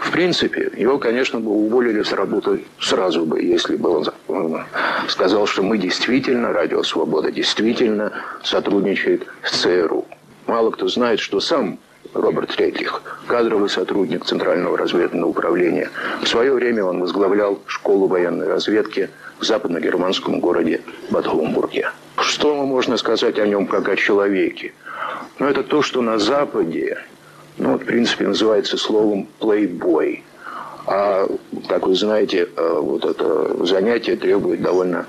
В 0.00 0.10
принципе, 0.10 0.70
его, 0.76 0.98
конечно, 0.98 1.38
бы 1.38 1.50
уволили 1.50 2.02
с 2.02 2.12
работы 2.12 2.64
сразу 2.80 3.24
бы, 3.24 3.42
если 3.42 3.76
бы 3.76 4.02
он 4.26 4.64
сказал, 5.08 5.46
что 5.46 5.62
мы 5.62 5.78
действительно, 5.78 6.52
Радио 6.52 6.82
Свобода 6.82 7.30
действительно 7.30 8.12
сотрудничает 8.42 9.26
с 9.42 9.60
ЦРУ. 9.60 10.06
Мало 10.46 10.70
кто 10.70 10.88
знает, 10.88 11.20
что 11.20 11.40
сам 11.40 11.78
Роберт 12.14 12.56
Ретлих, 12.56 13.02
кадровый 13.26 13.68
сотрудник 13.68 14.24
Центрального 14.24 14.76
разведного 14.76 15.30
управления. 15.30 15.90
В 16.22 16.28
свое 16.28 16.52
время 16.52 16.84
он 16.84 17.00
возглавлял 17.00 17.60
школу 17.66 18.06
военной 18.06 18.46
разведки 18.46 19.10
в 19.38 19.44
западно-германском 19.44 20.40
городе 20.40 20.82
Бад-Гомбурге. 21.10 21.90
Что 22.18 22.64
можно 22.66 22.96
сказать 22.96 23.38
о 23.38 23.46
нем 23.46 23.66
как 23.66 23.88
о 23.88 23.96
человеке? 23.96 24.72
Ну, 25.38 25.46
это 25.46 25.62
то, 25.62 25.82
что 25.82 26.02
на 26.02 26.18
Западе, 26.18 26.98
ну, 27.58 27.78
в 27.78 27.84
принципе, 27.84 28.26
называется 28.26 28.76
словом 28.76 29.26
«плейбой». 29.38 30.22
А, 30.86 31.26
как 31.68 31.86
вы 31.86 31.94
знаете, 31.94 32.48
э, 32.54 32.78
вот 32.80 33.04
это 33.04 33.64
занятие 33.64 34.16
требует 34.16 34.62
довольно 34.62 35.06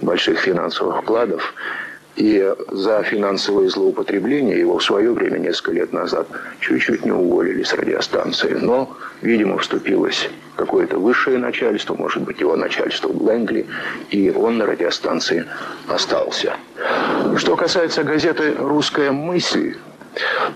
больших 0.00 0.38
финансовых 0.38 1.02
вкладов. 1.02 1.54
И 2.18 2.52
за 2.72 3.04
финансовые 3.04 3.70
злоупотребления 3.70 4.56
его 4.58 4.78
в 4.78 4.82
свое 4.82 5.12
время, 5.12 5.38
несколько 5.38 5.70
лет 5.70 5.92
назад, 5.92 6.26
чуть-чуть 6.58 7.04
не 7.04 7.12
уволили 7.12 7.62
с 7.62 7.72
радиостанции. 7.72 8.58
Но, 8.60 8.96
видимо, 9.22 9.56
вступилось 9.58 10.28
какое-то 10.56 10.98
высшее 10.98 11.38
начальство, 11.38 11.94
может 11.94 12.24
быть, 12.24 12.40
его 12.40 12.56
начальство 12.56 13.06
в 13.06 13.22
Лэнгли, 13.22 13.66
и 14.10 14.30
он 14.30 14.58
на 14.58 14.66
радиостанции 14.66 15.44
остался. 15.86 16.56
Что 17.36 17.54
касается 17.54 18.02
газеты 18.02 18.52
«Русская 18.58 19.12
мысль», 19.12 19.76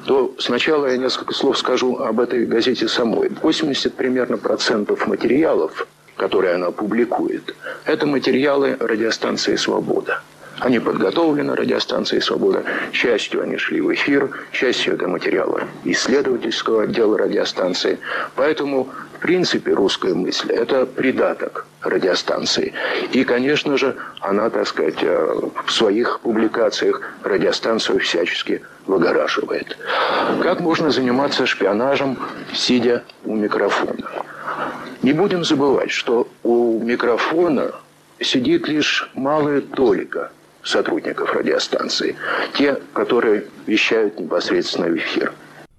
то 0.07 0.35
сначала 0.39 0.87
я 0.87 0.97
несколько 0.97 1.33
слов 1.33 1.57
скажу 1.59 1.97
об 1.97 2.19
этой 2.19 2.45
газете 2.45 2.89
самой. 2.89 3.31
80 3.41 3.95
примерно 3.95 4.37
процентов 4.37 5.07
материалов, 5.07 5.87
которые 6.17 6.57
она 6.57 6.73
публикует, 6.73 7.55
это 7.85 8.05
материалы 8.05 8.77
радиостанции 8.81 9.55
«Свобода». 9.55 10.23
Они 10.63 10.79
подготовлены 10.79 11.57
радиостанцией 11.57 12.23
«Свобода». 12.23 12.63
Частью 12.93 13.43
они 13.43 13.57
шли 13.57 13.81
в 13.81 13.93
эфир, 13.95 14.31
частью 14.53 14.95
это 14.95 15.09
материалы 15.09 15.65
исследовательского 15.83 16.85
отдела 16.85 17.19
радиостанции. 17.19 17.99
Поэтому, 18.37 18.89
в 19.17 19.19
принципе, 19.19 19.73
русская 19.73 20.15
мысль– 20.15 20.53
это 20.53 20.87
придаток 20.87 21.67
радиостанции. 21.81 22.75
И, 23.11 23.25
конечно 23.25 23.77
же, 23.77 23.97
она, 24.21 24.51
так 24.51 24.69
сказать, 24.69 25.03
э, 25.03 25.35
в 25.67 25.73
своих 25.73 26.21
публикациях 26.21 27.13
радиостанцию 27.25 27.99
всячески 27.99 28.63
выгораживает. 28.87 29.77
Как 30.43 30.61
можно 30.61 30.93
заниматься 30.93 31.45
шпионажем, 31.45 32.17
сидя 32.55 33.03
у 33.25 33.35
микрофона? 33.35 34.07
Не 35.03 35.13
будем 35.13 35.43
забывать, 35.43 35.91
что 35.91 36.29
у 36.45 36.79
микрофона 36.79 37.73
сидит 38.21 38.69
лишь 38.69 39.11
малая 39.15 39.61
толика 39.61 40.31
сотрудников 40.65 41.35
радиостанции, 41.35 42.17
те, 42.55 42.77
которые 42.93 43.45
вещают 43.67 44.19
непосредственно 44.19 44.89
в 44.89 44.97
эфир. 44.97 45.33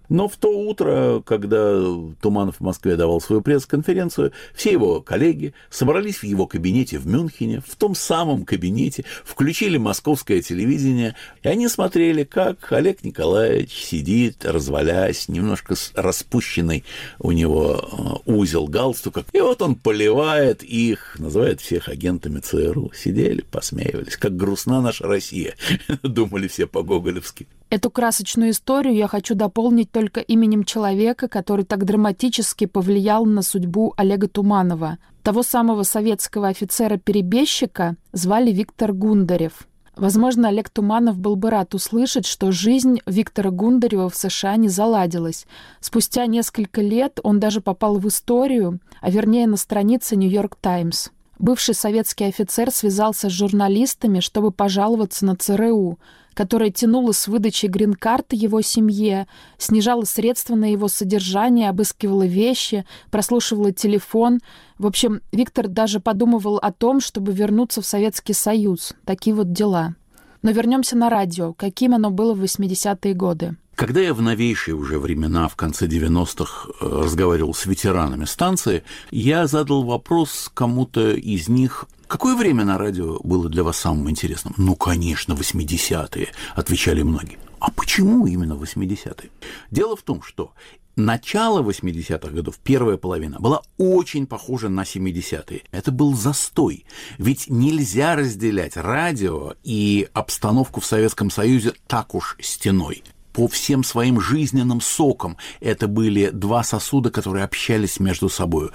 Но 0.09 0.27
в 0.27 0.37
то 0.37 0.49
утро, 0.49 1.21
когда 1.25 1.81
Туманов 2.21 2.57
в 2.57 2.61
Москве 2.61 2.95
давал 2.95 3.21
свою 3.21 3.41
пресс-конференцию, 3.41 4.31
все 4.53 4.71
его 4.71 5.01
коллеги 5.01 5.53
собрались 5.69 6.17
в 6.17 6.23
его 6.23 6.45
кабинете 6.45 6.97
в 6.99 7.07
Мюнхене, 7.07 7.61
в 7.65 7.75
том 7.75 7.95
самом 7.95 8.45
кабинете, 8.45 9.05
включили 9.23 9.77
московское 9.77 10.41
телевидение, 10.41 11.15
и 11.41 11.47
они 11.47 11.67
смотрели, 11.67 12.23
как 12.23 12.71
Олег 12.71 13.03
Николаевич 13.03 13.71
сидит, 13.71 14.45
развалясь, 14.45 15.27
немножко 15.29 15.75
распущенный 15.95 16.83
у 17.19 17.31
него 17.31 18.21
э, 18.25 18.31
узел 18.31 18.67
галстука, 18.67 19.25
и 19.31 19.39
вот 19.39 19.61
он 19.61 19.75
поливает 19.75 20.63
их, 20.63 21.17
называет 21.19 21.61
всех 21.61 21.89
агентами 21.89 22.39
ЦРУ. 22.39 22.91
Сидели, 22.95 23.41
посмеивались, 23.41 24.17
как 24.17 24.35
грустна 24.35 24.81
наша 24.81 25.07
Россия, 25.07 25.55
думали 26.03 26.47
все 26.47 26.67
по-гоголевски. 26.67 27.47
Эту 27.73 27.89
красочную 27.89 28.51
историю 28.51 28.93
я 28.93 29.07
хочу 29.07 29.33
дополнить 29.33 29.91
только 29.91 30.19
именем 30.19 30.63
человека, 30.63 31.27
который 31.27 31.65
так 31.65 31.85
драматически 31.85 32.67
повлиял 32.67 33.25
на 33.25 33.41
судьбу 33.41 33.95
Олега 33.97 34.27
Туманова. 34.27 34.99
Того 35.23 35.41
самого 35.41 35.81
советского 35.81 36.49
офицера-перебежчика 36.49 37.95
звали 38.11 38.51
Виктор 38.51 38.93
Гундарев. 38.93 39.67
Возможно, 39.95 40.49
Олег 40.49 40.69
Туманов 40.69 41.17
был 41.17 41.35
бы 41.35 41.49
рад 41.49 41.73
услышать, 41.73 42.27
что 42.27 42.51
жизнь 42.51 42.99
Виктора 43.07 43.49
Гундарева 43.49 44.07
в 44.07 44.15
США 44.15 44.55
не 44.55 44.69
заладилась. 44.69 45.47
Спустя 45.79 46.27
несколько 46.27 46.79
лет 46.79 47.19
он 47.23 47.39
даже 47.39 47.59
попал 47.59 47.97
в 47.97 48.07
историю, 48.07 48.81
а 49.01 49.09
вернее 49.09 49.47
на 49.47 49.57
странице 49.57 50.15
«Нью-Йорк 50.15 50.57
Таймс». 50.61 51.09
Бывший 51.39 51.75
советский 51.75 52.25
офицер 52.25 52.71
связался 52.71 53.29
с 53.29 53.33
журналистами, 53.33 54.19
чтобы 54.19 54.51
пожаловаться 54.51 55.25
на 55.25 55.35
ЦРУ– 55.35 55.99
которая 56.33 56.71
тянула 56.71 57.11
с 57.11 57.27
выдачи 57.27 57.67
грин-карты 57.67 58.35
его 58.35 58.61
семье, 58.61 59.27
снижала 59.57 60.03
средства 60.03 60.55
на 60.55 60.71
его 60.71 60.87
содержание, 60.87 61.69
обыскивала 61.69 62.25
вещи, 62.25 62.85
прослушивала 63.11 63.71
телефон. 63.71 64.39
В 64.77 64.87
общем, 64.87 65.21
Виктор 65.31 65.67
даже 65.67 65.99
подумывал 65.99 66.57
о 66.57 66.71
том, 66.71 66.99
чтобы 66.99 67.31
вернуться 67.31 67.81
в 67.81 67.85
Советский 67.85 68.33
Союз. 68.33 68.93
Такие 69.05 69.35
вот 69.35 69.51
дела. 69.51 69.95
Но 70.43 70.51
вернемся 70.51 70.95
на 70.95 71.09
радио, 71.09 71.53
каким 71.53 71.95
оно 71.95 72.11
было 72.11 72.33
в 72.33 72.43
80-е 72.43 73.13
годы. 73.13 73.55
Когда 73.75 74.01
я 74.01 74.13
в 74.13 74.21
новейшие 74.21 74.75
уже 74.75 74.99
времена, 74.99 75.47
в 75.47 75.55
конце 75.55 75.87
90-х, 75.87 76.69
э, 76.79 76.85
разговаривал 77.03 77.55
с 77.55 77.65
ветеранами 77.65 78.25
станции, 78.25 78.83
я 79.09 79.47
задал 79.47 79.83
вопрос 79.83 80.51
кому-то 80.53 81.11
из 81.11 81.49
них, 81.49 81.85
Какое 82.05 82.35
время 82.35 82.63
на 82.63 82.77
радио 82.77 83.19
было 83.23 83.49
для 83.49 83.63
вас 83.63 83.77
самым 83.77 84.07
интересным? 84.07 84.53
Ну, 84.57 84.75
конечно, 84.75 85.33
80-е, 85.33 86.27
отвечали 86.53 87.01
многие. 87.01 87.39
А 87.59 87.71
почему 87.71 88.27
именно 88.27 88.53
80-е? 88.53 89.31
Дело 89.71 89.95
в 89.95 90.03
том, 90.03 90.21
что 90.21 90.51
начало 90.95 91.61
80-х 91.61 92.29
годов, 92.29 92.59
первая 92.63 92.97
половина, 92.97 93.39
была 93.39 93.61
очень 93.77 94.27
похожа 94.27 94.69
на 94.69 94.81
70-е. 94.81 95.63
Это 95.71 95.91
был 95.91 96.15
застой. 96.15 96.85
Ведь 97.17 97.49
нельзя 97.49 98.15
разделять 98.15 98.77
радио 98.77 99.53
и 99.63 100.07
обстановку 100.13 100.81
в 100.81 100.85
Советском 100.85 101.29
Союзе 101.29 101.73
так 101.87 102.15
уж 102.15 102.37
стеной. 102.39 103.03
По 103.33 103.47
всем 103.47 103.83
своим 103.83 104.21
жизненным 104.21 104.79
сокам 104.79 105.37
это 105.59 105.87
были 105.87 106.29
два 106.29 106.63
сосуда, 106.63 107.09
которые 107.09 107.43
общались 107.43 107.99
между 107.99 108.29
собой. 108.29 108.69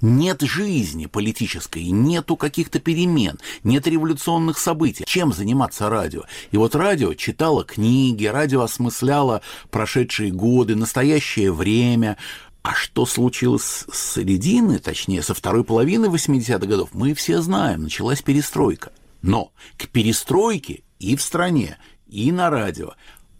Нет 0.00 0.42
жизни 0.42 1.06
политической, 1.06 1.84
нету 1.88 2.36
каких-то 2.36 2.78
перемен, 2.78 3.38
нет 3.64 3.86
революционных 3.86 4.58
событий. 4.58 5.04
Чем 5.06 5.32
заниматься 5.32 5.88
радио? 5.88 6.24
И 6.50 6.56
вот 6.56 6.74
радио 6.74 7.14
читало 7.14 7.64
книги, 7.64 8.26
радио 8.26 8.62
осмысляло 8.62 9.40
прошедшие 9.70 10.30
годы, 10.30 10.76
настоящее 10.76 11.52
время, 11.52 12.18
а 12.62 12.74
что 12.74 13.06
случилось 13.06 13.84
с 13.90 14.14
середины, 14.14 14.78
точнее, 14.78 15.22
со 15.22 15.34
второй 15.34 15.64
половины 15.64 16.06
80-х 16.06 16.66
годов, 16.66 16.90
мы 16.92 17.14
все 17.14 17.40
знаем. 17.40 17.84
Началась 17.84 18.22
перестройка. 18.22 18.92
Но 19.20 19.52
к 19.76 19.88
перестройке 19.88 20.82
и 20.98 21.16
в 21.16 21.22
стране, 21.22 21.78
и 22.06 22.30
на 22.30 22.50
радио 22.50 22.92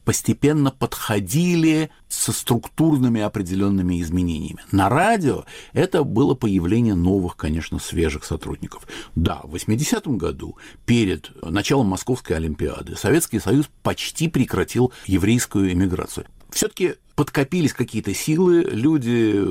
постепенно 0.04 0.70
подходили 0.70 1.90
со 2.08 2.32
структурными 2.32 3.20
определенными 3.20 4.00
изменениями. 4.02 4.60
На 4.70 4.88
радио 4.88 5.44
это 5.72 6.04
было 6.04 6.34
появление 6.34 6.94
новых, 6.94 7.36
конечно, 7.36 7.78
свежих 7.78 8.24
сотрудников. 8.24 8.86
Да, 9.14 9.40
в 9.44 9.54
80-м 9.54 10.18
году, 10.18 10.56
перед 10.84 11.30
началом 11.42 11.86
Московской 11.86 12.36
Олимпиады, 12.36 12.96
Советский 12.96 13.38
Союз 13.38 13.68
почти 13.82 14.28
прекратил 14.28 14.92
еврейскую 15.06 15.72
эмиграцию. 15.72 16.26
Все-таки 16.50 16.94
подкопились 17.14 17.72
какие-то 17.72 18.14
силы, 18.14 18.62
люди 18.62 19.42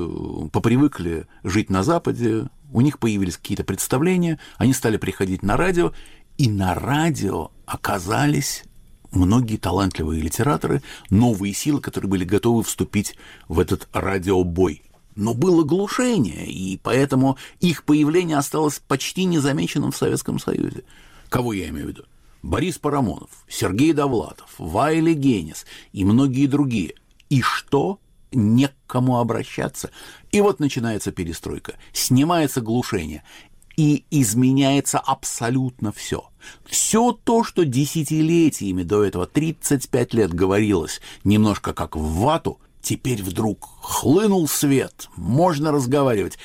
попривыкли 0.52 1.26
жить 1.42 1.70
на 1.70 1.82
Западе, 1.82 2.48
у 2.72 2.80
них 2.80 2.98
появились 2.98 3.36
какие-то 3.36 3.64
представления, 3.64 4.38
они 4.56 4.72
стали 4.72 4.96
приходить 4.96 5.42
на 5.42 5.56
радио, 5.56 5.92
и 6.38 6.48
на 6.48 6.74
радио 6.74 7.50
оказались 7.66 8.64
многие 9.12 9.56
талантливые 9.56 10.20
литераторы, 10.20 10.82
новые 11.10 11.54
силы, 11.54 11.80
которые 11.80 12.10
были 12.10 12.24
готовы 12.24 12.62
вступить 12.62 13.16
в 13.48 13.58
этот 13.58 13.88
радиобой. 13.92 14.82
Но 15.14 15.34
было 15.34 15.62
глушение, 15.62 16.46
и 16.46 16.78
поэтому 16.82 17.36
их 17.60 17.84
появление 17.84 18.38
осталось 18.38 18.80
почти 18.80 19.24
незамеченным 19.24 19.92
в 19.92 19.96
Советском 19.96 20.38
Союзе. 20.38 20.84
Кого 21.28 21.52
я 21.52 21.68
имею 21.68 21.86
в 21.86 21.88
виду? 21.90 22.04
Борис 22.42 22.78
Парамонов, 22.78 23.30
Сергей 23.48 23.92
Довлатов, 23.92 24.54
Вайли 24.58 25.12
Генис 25.12 25.64
и 25.92 26.04
многие 26.04 26.46
другие. 26.46 26.94
И 27.30 27.40
что? 27.40 28.00
Не 28.32 28.68
к 28.68 28.74
кому 28.86 29.18
обращаться. 29.18 29.90
И 30.32 30.40
вот 30.40 30.58
начинается 30.58 31.12
перестройка, 31.12 31.74
снимается 31.92 32.62
глушение, 32.62 33.22
и 33.76 34.04
изменяется 34.10 34.98
абсолютно 34.98 35.92
все. 35.92 36.28
Все 36.64 37.12
то, 37.12 37.44
что 37.44 37.64
десятилетиями 37.64 38.82
до 38.82 39.04
этого, 39.04 39.26
35 39.26 40.14
лет 40.14 40.34
говорилось, 40.34 41.00
немножко 41.24 41.72
как 41.72 41.96
в 41.96 42.20
вату, 42.20 42.58
теперь 42.82 43.22
вдруг 43.22 43.68
хлынул 43.80 44.48
свет, 44.48 45.08
можно 45.16 45.72
разговаривать. 45.72 46.38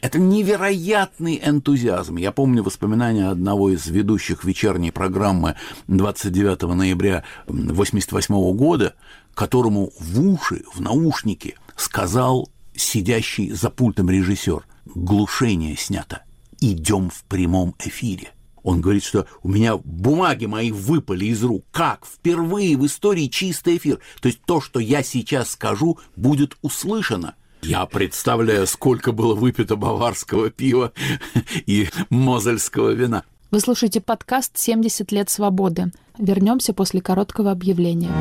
Это 0.00 0.20
невероятный 0.20 1.40
энтузиазм. 1.42 2.18
Я 2.18 2.30
помню 2.30 2.62
воспоминания 2.62 3.28
одного 3.28 3.70
из 3.70 3.84
ведущих 3.88 4.44
вечерней 4.44 4.92
программы 4.92 5.56
29 5.88 6.62
ноября 6.62 7.24
1988 7.46 8.56
года, 8.56 8.94
которому 9.34 9.90
в 9.98 10.20
уши, 10.20 10.62
в 10.72 10.80
наушники 10.80 11.56
сказал 11.74 12.48
сидящий 12.76 13.50
за 13.50 13.70
пультом 13.70 14.08
режиссер, 14.08 14.64
глушение 14.94 15.76
снято 15.76 16.22
идем 16.60 17.10
в 17.10 17.24
прямом 17.24 17.74
эфире. 17.78 18.32
Он 18.62 18.80
говорит, 18.80 19.04
что 19.04 19.26
у 19.42 19.48
меня 19.48 19.76
бумаги 19.76 20.46
мои 20.46 20.70
выпали 20.70 21.26
из 21.26 21.42
рук. 21.42 21.64
Как? 21.70 22.04
Впервые 22.04 22.76
в 22.76 22.84
истории 22.84 23.26
чистый 23.26 23.78
эфир. 23.78 23.98
То 24.20 24.28
есть 24.28 24.42
то, 24.44 24.60
что 24.60 24.80
я 24.80 25.02
сейчас 25.02 25.52
скажу, 25.52 25.98
будет 26.16 26.56
услышано. 26.62 27.34
Я 27.62 27.86
представляю, 27.86 28.66
сколько 28.66 29.12
было 29.12 29.34
выпито 29.34 29.76
баварского 29.76 30.50
пива 30.50 30.92
и 31.66 31.88
мозельского 32.10 32.90
вина. 32.90 33.24
Вы 33.50 33.60
слушаете 33.60 34.00
подкаст 34.00 34.56
«70 34.56 35.06
лет 35.14 35.30
свободы». 35.30 35.90
Вернемся 36.18 36.74
после 36.74 37.00
короткого 37.00 37.50
объявления. 37.50 38.12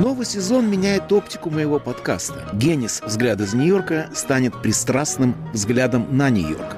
Новый 0.00 0.24
сезон 0.24 0.70
меняет 0.70 1.12
оптику 1.12 1.50
моего 1.50 1.78
подкаста. 1.78 2.48
Генис 2.54 3.02
«Взгляд 3.04 3.38
из 3.42 3.52
Нью-Йорка» 3.52 4.08
станет 4.14 4.54
пристрастным 4.62 5.36
взглядом 5.52 6.06
на 6.16 6.30
Нью-Йорк. 6.30 6.74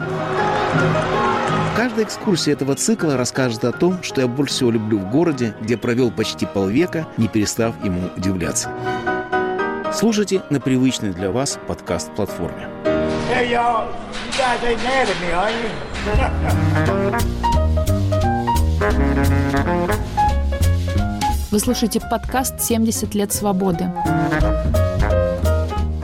Каждая 1.76 2.04
экскурсия 2.04 2.54
этого 2.54 2.74
цикла 2.74 3.16
расскажет 3.16 3.64
о 3.64 3.70
том, 3.70 4.02
что 4.02 4.22
я 4.22 4.26
больше 4.26 4.54
всего 4.54 4.72
люблю 4.72 4.98
в 4.98 5.08
городе, 5.08 5.54
где 5.60 5.76
провел 5.76 6.10
почти 6.10 6.46
полвека, 6.46 7.06
не 7.16 7.28
перестав 7.28 7.76
ему 7.84 8.10
удивляться. 8.16 8.72
Слушайте 9.94 10.42
на 10.50 10.58
привычной 10.58 11.12
для 11.12 11.30
вас 11.30 11.60
подкаст-платформе. 11.68 12.68
Hey, 13.30 13.56
вы 21.52 21.58
слушаете 21.58 22.00
подкаст 22.00 22.54
«70 22.58 23.14
лет 23.14 23.30
свободы». 23.30 23.92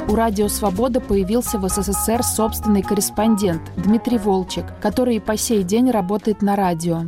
У 0.07 0.15
«Радио 0.15 0.47
Свобода» 0.49 1.01
появился 1.01 1.59
в 1.59 1.67
СССР 1.67 2.23
собственный 2.23 2.83
корреспондент 2.83 3.63
Дмитрий 3.79 4.19
Волчек, 4.19 4.67
который 4.83 5.17
и 5.17 5.21
по 5.21 5.39
сей 5.39 5.63
день 5.63 5.91
работает 5.91 6.43
на 6.43 6.55
радио. 6.55 7.05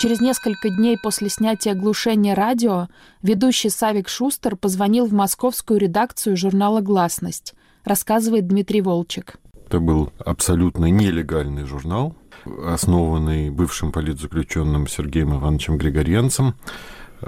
Через 0.00 0.22
несколько 0.22 0.70
дней 0.70 0.96
после 1.02 1.28
снятия 1.28 1.74
глушения 1.74 2.34
радио 2.34 2.88
ведущий 3.20 3.68
Савик 3.68 4.08
Шустер 4.08 4.56
позвонил 4.56 5.04
в 5.04 5.12
московскую 5.12 5.78
редакцию 5.78 6.38
журнала 6.38 6.80
«Гласность», 6.80 7.54
рассказывает 7.84 8.46
Дмитрий 8.46 8.80
Волчек. 8.80 9.38
Это 9.66 9.78
был 9.78 10.10
абсолютно 10.24 10.86
нелегальный 10.86 11.64
журнал, 11.64 12.14
основанный 12.44 13.50
бывшим 13.50 13.92
политзаключенным 13.92 14.86
Сергеем 14.86 15.34
Ивановичем 15.34 15.78
Григорьянцем. 15.78 16.54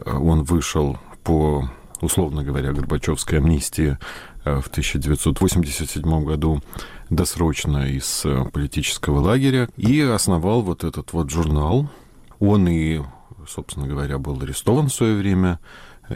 Он 0.06 0.42
вышел 0.42 0.98
по, 1.24 1.68
условно 2.00 2.44
говоря, 2.44 2.72
Горбачевской 2.72 3.38
амнистии 3.38 3.98
э, 4.44 4.60
в 4.60 4.68
1987 4.68 6.24
году 6.24 6.62
досрочно 7.10 7.88
из 7.88 8.22
э, 8.24 8.44
политического 8.52 9.20
лагеря 9.20 9.68
и 9.76 10.00
основал 10.00 10.62
вот 10.62 10.84
этот 10.84 11.12
вот 11.12 11.30
журнал. 11.30 11.90
Он 12.38 12.68
и, 12.68 13.00
собственно 13.48 13.86
говоря, 13.86 14.18
был 14.18 14.40
арестован 14.40 14.88
в 14.88 14.94
свое 14.94 15.16
время 15.16 15.58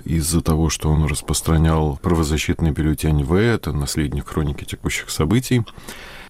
из-за 0.04 0.40
того, 0.40 0.70
что 0.70 0.90
он 0.90 1.04
распространял 1.04 1.98
правозащитный 2.02 2.70
бюллетень 2.70 3.24
В, 3.24 3.35
это 3.35 3.72
наследник 3.72 4.28
хроники 4.28 4.64
текущих 4.64 5.11
событий. 5.11 5.64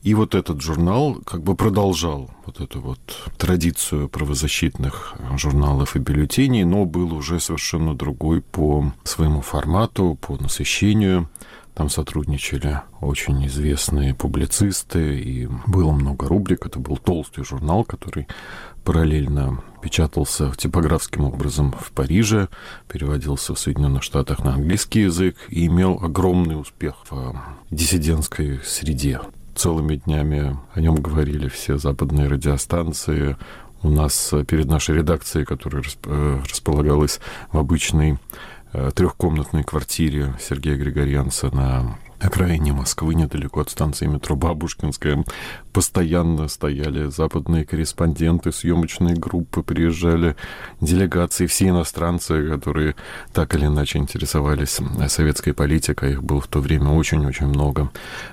И 0.04 0.12
вот 0.12 0.34
этот 0.34 0.60
журнал 0.60 1.16
как 1.24 1.42
бы 1.42 1.56
продолжал 1.56 2.28
вот 2.44 2.60
эту 2.60 2.78
вот 2.82 2.98
традицию 3.38 4.10
правозащитных 4.10 5.14
журналов 5.36 5.96
и 5.96 5.98
бюллетеней, 5.98 6.64
но 6.64 6.84
был 6.84 7.14
уже 7.14 7.40
совершенно 7.40 7.94
другой 7.94 8.42
по 8.42 8.92
своему 9.02 9.40
формату, 9.40 10.18
по 10.20 10.36
насыщению. 10.36 11.30
Там 11.72 11.88
сотрудничали 11.88 12.82
очень 13.00 13.46
известные 13.46 14.14
публицисты, 14.14 15.18
и 15.18 15.48
было 15.66 15.92
много 15.92 16.28
рубрик. 16.28 16.66
Это 16.66 16.78
был 16.78 16.98
толстый 16.98 17.42
журнал, 17.42 17.82
который 17.82 18.28
параллельно 18.84 19.64
печатался 19.80 20.52
типографским 20.54 21.24
образом 21.24 21.72
в 21.72 21.92
Париже, 21.92 22.50
переводился 22.92 23.54
в 23.54 23.58
Соединенных 23.58 24.02
Штатах 24.02 24.44
на 24.44 24.52
английский 24.52 25.00
язык 25.00 25.36
и 25.48 25.64
имел 25.64 25.98
огромный 26.02 26.60
успех 26.60 26.96
в 27.08 27.40
диссидентской 27.70 28.60
среде 28.62 29.22
целыми 29.54 29.96
днями 29.96 30.56
о 30.74 30.80
нем 30.80 30.96
говорили 30.96 31.48
все 31.48 31.78
западные 31.78 32.28
радиостанции. 32.28 33.36
У 33.82 33.90
нас 33.90 34.32
э, 34.32 34.44
перед 34.44 34.66
нашей 34.66 34.96
редакцией, 34.96 35.44
которая 35.44 35.82
э, 36.04 36.40
располагалась 36.48 37.20
в 37.52 37.58
обычной 37.58 38.18
э, 38.72 38.90
трехкомнатной 38.94 39.64
квартире 39.64 40.34
Сергея 40.40 40.76
Григорьянца 40.76 41.54
на 41.54 41.98
окраине 42.24 42.72
Москвы, 42.72 43.14
недалеко 43.14 43.60
от 43.60 43.70
станции 43.70 44.06
метро 44.06 44.36
Бабушкинская, 44.36 45.24
постоянно 45.72 46.48
стояли 46.48 47.08
западные 47.08 47.64
корреспонденты, 47.64 48.52
съемочные 48.52 49.14
группы, 49.14 49.62
приезжали 49.62 50.36
делегации, 50.80 51.46
все 51.46 51.68
иностранцы, 51.68 52.48
которые 52.48 52.94
так 53.32 53.54
или 53.54 53.66
иначе 53.66 53.98
интересовались 53.98 54.80
советской 55.08 55.52
политикой, 55.52 56.12
их 56.12 56.22
было 56.22 56.40
в 56.40 56.46
то 56.46 56.60
время 56.60 56.90
очень-очень 56.90 57.46
много 57.46 57.90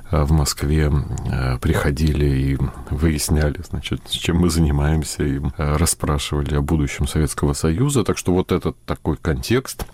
а 0.10 0.26
в 0.26 0.32
Москве, 0.32 0.92
а, 1.32 1.58
приходили 1.58 2.26
и 2.26 2.58
выясняли, 2.90 3.62
значит, 3.70 4.10
чем 4.10 4.38
мы 4.38 4.50
занимаемся, 4.50 5.24
и 5.24 5.40
расспрашивали 5.58 6.56
о 6.56 6.62
будущем 6.62 7.08
Советского 7.08 7.54
Союза. 7.54 8.04
Так 8.04 8.18
что 8.18 8.34
вот 8.34 8.52
этот 8.52 8.76
такой 8.86 9.16
контекст, 9.16 9.86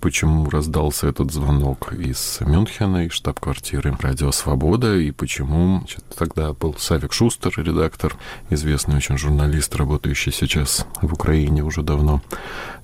почему 0.00 0.48
раздался 0.48 1.08
этот 1.08 1.30
звонок 1.30 1.92
из 1.92 2.38
Мюнхена, 2.40 3.04
из 3.04 3.12
штаб 3.12 3.38
штаб-квартиры 3.46 3.96
«Радио 4.00 4.32
Свобода» 4.32 4.96
и 4.96 5.12
почему. 5.12 5.78
Значит, 5.78 6.04
тогда 6.18 6.52
был 6.52 6.74
Савик 6.76 7.12
Шустер, 7.12 7.52
редактор, 7.56 8.16
известный 8.50 8.96
очень 8.96 9.16
журналист, 9.16 9.76
работающий 9.76 10.32
сейчас 10.32 10.84
в 11.00 11.12
Украине 11.12 11.62
уже 11.62 11.82
давно, 11.82 12.22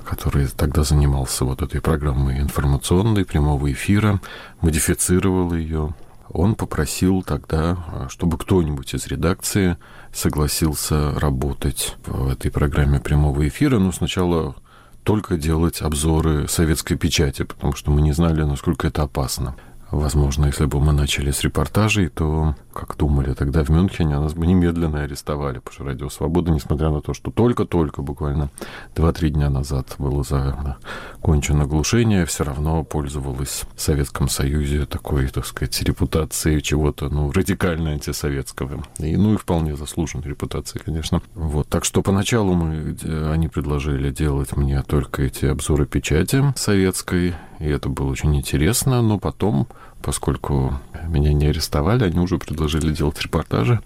который 0.05 0.47
тогда 0.47 0.85
занимался 0.85 1.45
вот 1.45 1.63
этой 1.63 1.81
программой 1.81 2.39
информационной, 2.39 3.25
прямого 3.25 3.73
эфира, 3.73 4.21
модифицировал 4.61 5.53
ее, 5.53 5.95
он 6.29 6.55
попросил 6.55 7.23
тогда, 7.23 8.07
чтобы 8.09 8.39
кто-нибудь 8.39 8.95
из 8.95 9.07
редакции 9.09 9.77
согласился 10.15 11.19
работать 11.19 11.97
в 12.07 12.29
этой 12.29 12.53
программе 12.53 13.01
прямого 13.01 13.49
эфира. 13.49 13.79
Но 13.79 13.91
сначала 13.91 14.55
только 15.03 15.37
делать 15.37 15.83
обзоры 15.83 16.47
советской 16.47 16.95
печати, 16.95 17.43
потому 17.43 17.75
что 17.75 17.91
мы 17.91 18.01
не 18.01 18.13
знали, 18.13 18.43
насколько 18.43 18.87
это 18.87 19.03
опасно. 19.03 19.57
Возможно, 19.93 20.47
если 20.47 20.65
бы 20.65 20.81
мы 20.81 20.95
начали 20.95 21.31
с 21.31 21.43
репортажей, 21.43 22.09
то, 22.09 22.55
как 22.73 22.97
думали 22.97 23.35
тогда 23.35 23.65
в 23.65 23.69
Мюнхене, 23.69 24.19
нас 24.19 24.35
бы 24.35 24.47
немедленно 24.47 25.03
арестовали, 25.03 25.59
потому 25.59 25.75
что 25.75 25.85
Радио 25.85 26.09
Свобода, 26.09 26.51
несмотря 26.51 26.91
на 26.91 27.01
то, 27.01 27.15
что 27.15 27.31
только-только, 27.31 28.03
буквально 28.03 28.51
2-3 28.95 29.31
дня 29.31 29.51
назад 29.51 29.95
было 29.99 30.23
закончено 30.25 31.67
глушение, 31.67 32.27
все 32.27 32.45
равно 32.45 32.85
пользовалась 32.85 33.65
в 33.75 33.81
Советском 33.81 34.29
Союзе 34.29 34.87
такой, 34.87 35.29
так 35.29 35.47
сказать, 35.47 35.81
репутацией 35.83 36.63
чего-то, 36.63 37.09
ну, 37.09 37.31
радикально 37.33 37.91
антисоветского. 37.91 38.83
И, 38.99 39.17
ну, 39.17 39.35
и 39.35 39.37
вполне 39.37 39.77
заслуженной 39.77 40.29
репутацией, 40.29 40.83
конечно. 40.85 41.23
Вот, 41.35 41.69
так 41.69 41.85
что 41.85 42.03
поначалу 42.03 42.55
мы, 42.55 42.97
э, 43.03 43.33
они 43.33 43.49
предложили 43.49 44.11
делать 44.11 44.57
мне 44.57 44.83
только 44.83 45.23
эти 45.23 45.47
обзоры 45.47 45.87
печати 45.87 46.43
советской, 46.57 47.35
и 47.59 47.69
это 47.69 47.89
было 47.89 48.11
очень 48.11 48.35
интересно, 48.37 49.03
но 49.03 49.19
потом, 49.19 49.69
поскольку 50.03 50.75
меня 51.07 51.33
не 51.33 51.47
арестовали, 51.47 52.05
они 52.05 52.19
уже 52.19 52.39
предложили 52.39 52.93
делать 52.93 53.21
репортажи, 53.21 53.81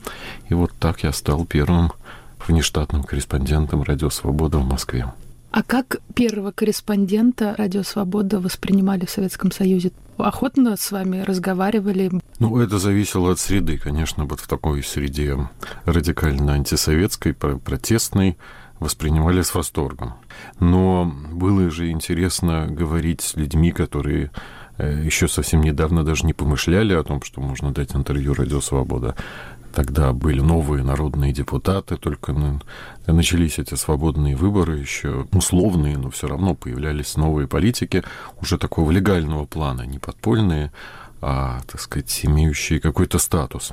и 0.48 0.55
вот 0.55 0.72
так 0.79 1.02
я 1.02 1.12
стал 1.12 1.44
первым 1.44 1.92
внештатным 2.46 3.05
корреспондентом 3.05 3.83
«Радио 3.83 4.11
Свобода» 4.11 4.59
в 4.59 4.66
Москве. 4.66 5.12
А 5.50 5.62
как 5.62 5.96
первого 6.14 6.50
корреспондента 6.52 7.55
«Радио 7.57 7.83
Свобода» 7.83 8.40
воспринимали 8.40 9.07
в 9.07 9.11
Советском 9.11 9.50
Союзе? 9.50 9.90
Охотно 10.18 10.76
с 10.76 10.90
вами 10.92 11.20
разговаривали? 11.20 12.11
Ну, 12.38 12.59
это 12.59 12.79
зависело 12.79 13.33
от 13.33 13.38
среды. 13.38 13.79
Конечно, 13.79 14.26
вот 14.26 14.40
в 14.40 14.48
такой 14.48 14.83
среде 14.83 15.48
радикально 15.85 16.55
антисоветской, 16.55 17.33
протестной, 17.33 18.37
воспринимали 18.81 19.40
с 19.40 19.55
восторгом. 19.55 20.14
Но 20.61 21.11
было 21.33 21.70
же 21.70 21.90
интересно 21.90 22.66
говорить 22.68 23.22
с 23.22 23.35
людьми, 23.35 23.72
которые 23.72 24.31
еще 24.79 25.29
совсем 25.29 25.62
недавно 25.62 26.05
даже 26.05 26.27
не 26.27 26.33
помышляли 26.33 26.95
о 26.95 27.03
том, 27.03 27.23
что 27.23 27.41
можно 27.41 27.73
дать 27.73 27.95
интервью 27.95 28.35
«Радио 28.35 28.61
Свобода». 28.61 29.15
Тогда 29.73 30.15
были 30.15 30.41
новые 30.41 30.83
народные 30.83 31.35
депутаты, 31.35 31.99
только 31.99 32.35
начались 33.07 33.59
эти 33.59 33.75
свободные 33.75 34.35
выборы, 34.35 34.79
еще 34.79 35.27
условные, 35.33 35.99
но 35.99 36.09
все 36.11 36.29
равно 36.29 36.55
появлялись 36.55 37.17
новые 37.17 37.47
политики, 37.47 38.03
уже 38.41 38.57
такого 38.57 38.91
легального 38.91 39.45
плана, 39.45 39.83
не 39.83 39.99
подпольные, 39.99 40.73
а, 41.21 41.61
так 41.67 41.79
сказать, 41.83 42.21
имеющие 42.23 42.81
какой-то 42.81 43.19
статус. 43.19 43.73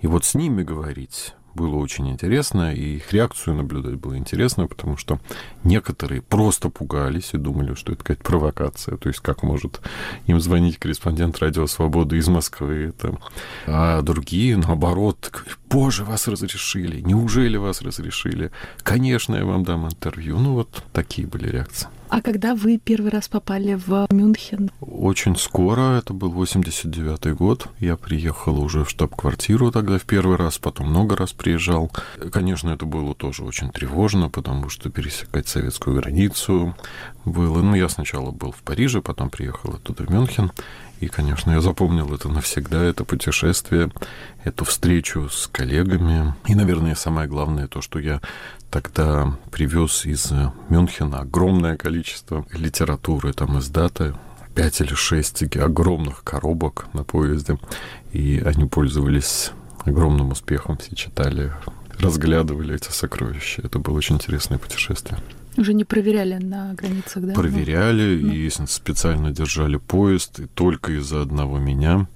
И 0.00 0.06
вот 0.06 0.24
с 0.24 0.34
ними 0.34 0.62
говорить 0.62 1.34
было 1.54 1.76
очень 1.76 2.10
интересно, 2.10 2.74
и 2.74 2.96
их 2.96 3.12
реакцию 3.12 3.56
наблюдать 3.56 3.96
было 3.96 4.16
интересно, 4.16 4.66
потому 4.66 4.96
что 4.96 5.20
некоторые 5.64 6.22
просто 6.22 6.68
пугались 6.68 7.30
и 7.32 7.38
думали, 7.38 7.74
что 7.74 7.92
это 7.92 8.02
какая-то 8.02 8.24
провокация, 8.24 8.96
то 8.96 9.08
есть 9.08 9.20
как 9.20 9.42
может 9.42 9.80
им 10.26 10.40
звонить 10.40 10.78
корреспондент 10.78 11.38
Радио 11.38 11.66
Свободы 11.66 12.16
из 12.16 12.28
Москвы, 12.28 12.92
это... 12.94 13.18
а 13.66 14.02
другие, 14.02 14.56
наоборот, 14.56 15.32
боже, 15.68 16.04
вас 16.04 16.28
разрешили, 16.28 17.00
неужели 17.00 17.56
вас 17.56 17.82
разрешили? 17.82 18.50
Конечно, 18.82 19.36
я 19.36 19.44
вам 19.44 19.64
дам 19.64 19.86
интервью. 19.86 20.38
Ну 20.38 20.54
вот 20.54 20.84
такие 20.92 21.26
были 21.26 21.48
реакции. 21.48 21.88
А 22.12 22.20
когда 22.20 22.54
вы 22.54 22.76
первый 22.76 23.10
раз 23.10 23.26
попали 23.26 23.72
в 23.72 24.06
Мюнхен? 24.10 24.70
Очень 24.82 25.34
скоро, 25.34 25.96
это 25.96 26.12
был 26.12 26.30
89 26.30 27.34
год. 27.34 27.68
Я 27.78 27.96
приехал 27.96 28.62
уже 28.62 28.84
в 28.84 28.90
штаб-квартиру 28.90 29.72
тогда 29.72 29.98
в 29.98 30.02
первый 30.02 30.36
раз, 30.36 30.58
потом 30.58 30.90
много 30.90 31.16
раз 31.16 31.32
приезжал. 31.32 31.90
Конечно, 32.30 32.68
это 32.68 32.84
было 32.84 33.14
тоже 33.14 33.44
очень 33.44 33.70
тревожно, 33.70 34.28
потому 34.28 34.68
что 34.68 34.90
пересекать 34.90 35.48
советскую 35.48 35.96
границу 35.96 36.76
было. 37.24 37.62
Ну, 37.62 37.74
я 37.74 37.88
сначала 37.88 38.30
был 38.30 38.52
в 38.52 38.62
Париже, 38.62 39.00
потом 39.00 39.30
приехал 39.30 39.70
оттуда 39.70 40.02
в 40.02 40.10
Мюнхен. 40.10 40.52
И, 41.02 41.08
конечно, 41.08 41.50
я 41.50 41.60
запомнил 41.60 42.14
это 42.14 42.28
навсегда, 42.28 42.80
это 42.80 43.04
путешествие, 43.04 43.90
эту 44.44 44.64
встречу 44.64 45.28
с 45.28 45.48
коллегами. 45.48 46.32
И, 46.46 46.54
наверное, 46.54 46.94
самое 46.94 47.26
главное 47.26 47.66
то, 47.66 47.82
что 47.82 47.98
я 47.98 48.20
тогда 48.70 49.36
привез 49.50 50.06
из 50.06 50.32
Мюнхена 50.68 51.18
огромное 51.18 51.76
количество 51.76 52.46
литературы, 52.52 53.32
там 53.32 53.58
из 53.58 53.68
даты, 53.68 54.14
пять 54.54 54.80
или 54.80 54.94
шесть 54.94 55.42
огромных 55.56 56.22
коробок 56.22 56.86
на 56.92 57.02
поезде, 57.02 57.58
и 58.12 58.40
они 58.46 58.66
пользовались 58.66 59.50
огромным 59.84 60.30
успехом, 60.30 60.76
все 60.76 60.94
читали, 60.94 61.52
разглядывали 61.98 62.76
эти 62.76 62.92
сокровища. 62.92 63.62
Это 63.62 63.80
было 63.80 63.96
очень 63.96 64.14
интересное 64.14 64.58
путешествие. 64.58 65.18
Уже 65.56 65.74
не 65.74 65.84
проверяли 65.84 66.34
на 66.34 66.74
границах, 66.74 67.24
да? 67.24 67.34
Проверяли 67.34 68.18
ну. 68.20 68.32
и 68.32 68.50
специально 68.50 69.30
держали 69.30 69.76
поезд, 69.76 70.40
и 70.40 70.46
только 70.46 70.92
из-за 70.92 71.22
одного 71.22 71.58
меня 71.58 72.06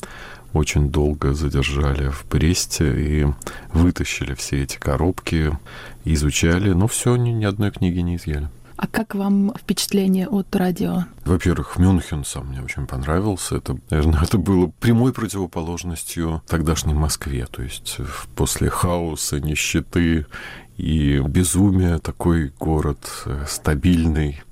очень 0.52 0.90
долго 0.90 1.34
задержали 1.34 2.08
в 2.08 2.24
Бресте 2.30 2.94
и 2.96 3.26
вытащили 3.72 4.34
все 4.34 4.62
эти 4.62 4.78
коробки, 4.78 5.56
изучали, 6.04 6.72
но 6.72 6.86
все, 6.86 7.16
ни, 7.16 7.30
ни 7.30 7.44
одной 7.44 7.70
книги 7.70 7.98
не 8.00 8.16
изъяли. 8.16 8.48
А 8.76 8.86
как 8.86 9.14
вам 9.14 9.54
впечатление 9.58 10.28
от 10.28 10.54
радио? 10.54 11.04
Во-первых, 11.24 11.78
Мюнхен 11.78 12.24
сам 12.24 12.48
мне 12.48 12.60
очень 12.60 12.86
понравился. 12.86 13.56
Это, 13.56 13.78
наверное, 13.88 14.20
это 14.22 14.36
было 14.36 14.70
прямой 14.80 15.12
противоположностью 15.12 16.42
тогдашней 16.46 16.92
Москве. 16.92 17.46
То 17.46 17.62
есть 17.62 17.98
после 18.34 18.68
хаоса, 18.68 19.40
нищеты 19.40 20.26
и 20.76 21.20
безумия 21.20 21.98
такой 21.98 22.52
город 22.58 22.98
э, 23.24 23.44
стабильный, 23.48 24.42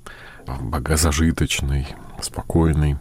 богозажиточный, 0.47 1.87
спокойный. 2.21 2.97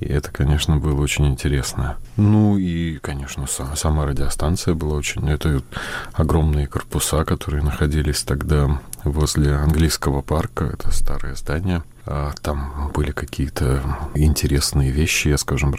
И 0.00 0.06
это, 0.06 0.30
конечно, 0.30 0.76
было 0.76 1.00
очень 1.00 1.26
интересно. 1.26 1.96
Ну 2.16 2.56
и, 2.56 2.98
конечно, 2.98 3.46
сама 3.74 4.06
радиостанция 4.06 4.74
была 4.74 4.96
очень... 4.96 5.28
Это 5.28 5.60
огромные 6.12 6.68
корпуса, 6.68 7.24
которые 7.24 7.64
находились 7.64 8.22
тогда 8.22 8.80
возле 9.02 9.54
английского 9.54 10.22
парка. 10.22 10.66
Это 10.66 10.92
старое 10.92 11.34
здание. 11.34 11.82
А 12.06 12.32
там 12.42 12.92
были 12.94 13.10
какие-то 13.10 13.82
интересные 14.14 14.92
вещи. 14.92 15.28
Я, 15.28 15.38
скажем, 15.38 15.74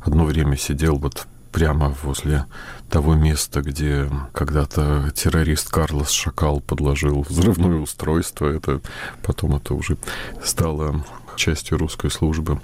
одно 0.00 0.24
время 0.24 0.56
сидел 0.56 0.96
вот 0.96 1.28
прямо 1.52 1.94
возле 2.02 2.46
того 2.88 3.14
места, 3.14 3.62
где 3.62 4.10
когда-то 4.32 5.10
террорист 5.14 5.70
Карлос 5.70 6.10
Шакал 6.10 6.60
подложил 6.60 7.24
взрывное 7.28 7.78
устройство. 7.78 8.46
Это 8.46 8.80
потом 9.22 9.56
это 9.56 9.74
уже 9.74 9.96
стало 10.42 11.04
частью 11.36 11.78
русской 11.78 12.10
службы. 12.10 12.60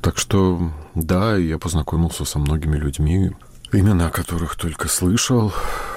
Так 0.00 0.18
что, 0.18 0.72
да, 0.94 1.36
я 1.36 1.58
познакомился 1.58 2.24
со 2.24 2.38
многими 2.38 2.76
людьми, 2.76 3.32
имена 3.72 4.10
которых 4.10 4.56
только 4.56 4.88
слышал. 4.88 5.52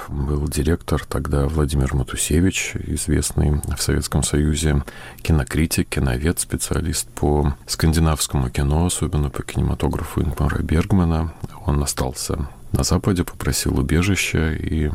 Был 0.08 0.46
директор 0.48 1.04
тогда 1.04 1.46
Владимир 1.46 1.94
Матусевич, 1.94 2.74
известный 2.74 3.60
в 3.76 3.80
Советском 3.80 4.22
Союзе 4.22 4.82
кинокритик, 5.22 5.88
киновед, 5.88 6.38
специалист 6.38 7.08
по 7.08 7.54
скандинавскому 7.66 8.50
кино, 8.50 8.86
особенно 8.86 9.30
по 9.30 9.42
кинематографу 9.42 10.22
Ингмара 10.22 10.62
Бергмана. 10.62 11.32
Он 11.66 11.82
остался 11.82 12.48
на 12.72 12.82
Западе, 12.82 13.24
попросил 13.24 13.78
убежища, 13.78 14.52
и 14.52 14.90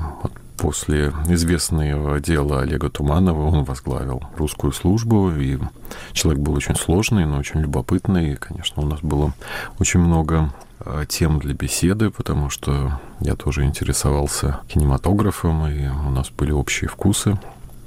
После 0.60 1.14
известного 1.30 2.20
дела 2.20 2.60
Олега 2.60 2.90
Туманова 2.90 3.46
он 3.46 3.64
возглавил 3.64 4.22
русскую 4.36 4.74
службу, 4.74 5.32
и 5.32 5.58
человек 6.12 6.42
был 6.42 6.54
очень 6.54 6.76
сложный, 6.76 7.26
но 7.26 7.38
очень 7.38 7.62
любопытный. 7.62 8.34
И, 8.34 8.36
конечно, 8.36 8.84
у 8.84 8.86
нас 8.86 9.00
было 9.00 9.34
очень 9.80 10.02
много 10.02 10.54
а, 10.82 11.06
тем 11.06 11.40
для 11.40 11.54
беседы, 11.54 12.10
потому 12.10 12.50
что 12.50 13.00
я 13.22 13.36
тоже 13.36 13.64
интересовался 13.64 14.60
кинематографом, 14.68 15.66
и 15.68 15.88
у 15.88 16.10
нас 16.10 16.30
были 16.30 16.52
общие 16.52 16.90
вкусы. 16.90 17.40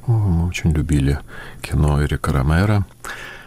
Мы 0.06 0.48
очень 0.48 0.72
любили 0.72 1.18
кино 1.60 2.02
Эрика 2.02 2.32
Ромера. 2.32 2.86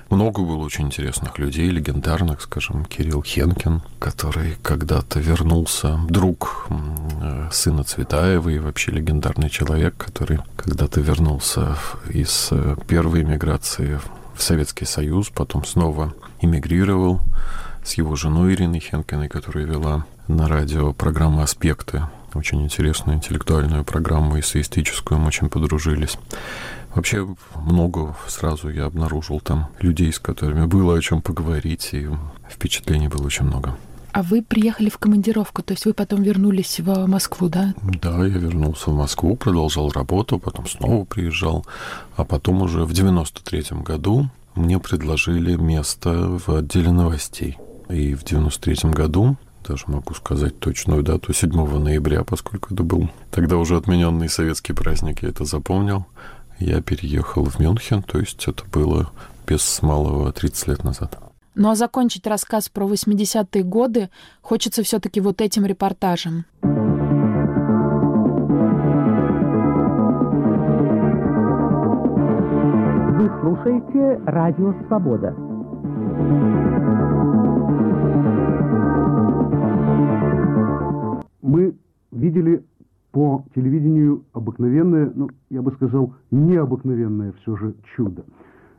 Много 0.10 0.42
было 0.42 0.64
очень 0.64 0.86
интересных 0.86 1.40
людей, 1.40 1.70
легендарных, 1.70 2.42
скажем, 2.42 2.86
Кирилл 2.86 3.24
Хенкин, 3.24 3.82
который 4.00 4.56
когда-то 4.62 5.20
вернулся, 5.20 6.00
друг 6.08 6.68
э, 6.70 7.50
сына 7.52 7.84
Цветаева 7.84 8.50
и 8.50 8.60
вообще 8.60 8.92
легендарный 8.92 9.50
человек, 9.50 9.96
который 9.98 10.40
когда-то 10.58 11.02
вернулся 11.02 11.78
из 12.10 12.50
э, 12.52 12.76
первой 12.88 13.24
эмиграции 13.24 14.00
в 14.36 14.44
Советский 14.44 14.86
Союз, 14.86 15.30
потом 15.30 15.66
снова 15.66 16.14
эмигрировал 16.40 17.22
с 17.84 17.96
его 17.96 18.16
женой 18.16 18.54
Ириной 18.54 18.80
Хенкиной, 18.80 19.28
которая 19.28 19.66
вела 19.66 20.06
на 20.28 20.48
радио 20.48 20.94
программу 20.94 21.42
«Аспекты». 21.42 22.04
Очень 22.34 22.64
интересную 22.64 23.18
интеллектуальную 23.18 23.86
программу, 23.86 24.38
эссеистическую, 24.40 25.20
мы 25.20 25.28
очень 25.28 25.50
подружились. 25.50 26.18
Вообще 26.96 27.28
много 27.56 28.16
сразу 28.28 28.70
я 28.70 28.86
обнаружил 28.86 29.42
там 29.42 29.68
людей, 29.80 30.12
с 30.14 30.20
которыми 30.20 30.66
было 30.66 30.98
о 30.98 31.02
чем 31.02 31.22
поговорить, 31.22 31.90
и 31.92 32.08
впечатлений 32.50 33.10
было 33.10 33.26
очень 33.26 33.46
много. 33.46 33.76
А 34.14 34.24
вы 34.24 34.42
приехали 34.42 34.88
в 34.90 34.98
командировку, 34.98 35.62
то 35.62 35.74
есть 35.74 35.86
вы 35.86 35.94
потом 35.94 36.24
вернулись 36.24 36.80
в 36.80 37.06
Москву, 37.06 37.50
да? 37.50 37.74
Да, 38.02 38.26
я 38.26 38.38
вернулся 38.38 38.92
в 38.92 38.96
Москву, 38.96 39.36
продолжал 39.36 39.92
работу, 39.92 40.40
потом 40.40 40.70
снова 40.70 41.04
приезжал, 41.04 41.66
а 42.16 42.24
потом 42.24 42.62
уже 42.62 42.86
в 42.86 42.92
93-м 42.92 43.84
году 43.84 44.30
мне 44.56 44.80
предложили 44.80 45.58
место 45.58 46.40
в 46.46 46.50
отделе 46.56 46.92
новостей. 46.92 47.58
И 47.90 48.16
в 48.16 48.24
93-м 48.24 48.94
году 48.94 49.36
даже 49.68 49.84
могу 49.88 50.14
сказать 50.14 50.60
точную 50.60 51.04
дату, 51.04 51.34
7 51.34 51.52
ноября, 51.52 52.24
поскольку 52.24 52.74
это 52.74 52.84
был 52.84 53.10
тогда 53.32 53.58
уже 53.58 53.76
отмененный 53.76 54.30
советский 54.30 54.72
праздник, 54.72 55.24
я 55.24 55.30
это 55.30 55.44
запомнил. 55.44 56.06
Я 56.60 56.82
переехал 56.82 57.44
в 57.46 57.60
Мюнхен, 57.60 58.02
то 58.02 58.20
есть 58.20 58.48
это 58.48 58.64
было 58.72 59.12
без 59.48 59.82
малого 59.82 60.32
30 60.32 60.68
лет 60.68 60.84
назад. 60.84 61.20
Ну 61.56 61.70
а 61.70 61.76
закончить 61.76 62.28
рассказ 62.28 62.70
про 62.70 62.86
80-е 62.86 63.64
годы 63.64 64.10
хочется 64.42 64.84
все-таки 64.84 65.22
вот 65.22 65.42
этим 65.42 65.66
репортажем. 65.66 66.46
Вы 73.12 73.32
слушаете 73.42 74.22
Радио 74.26 74.74
Свобода. 74.88 75.34
Мы 81.42 81.74
видели 82.12 82.66
по 83.16 83.46
телевидению 83.56 84.26
обыкновенное, 84.34 85.10
ну, 85.16 85.30
я 85.50 85.62
бы 85.62 85.72
сказал, 85.72 86.14
необыкновенное 86.32 87.32
все 87.40 87.56
же 87.56 87.74
чудо– 87.96 88.26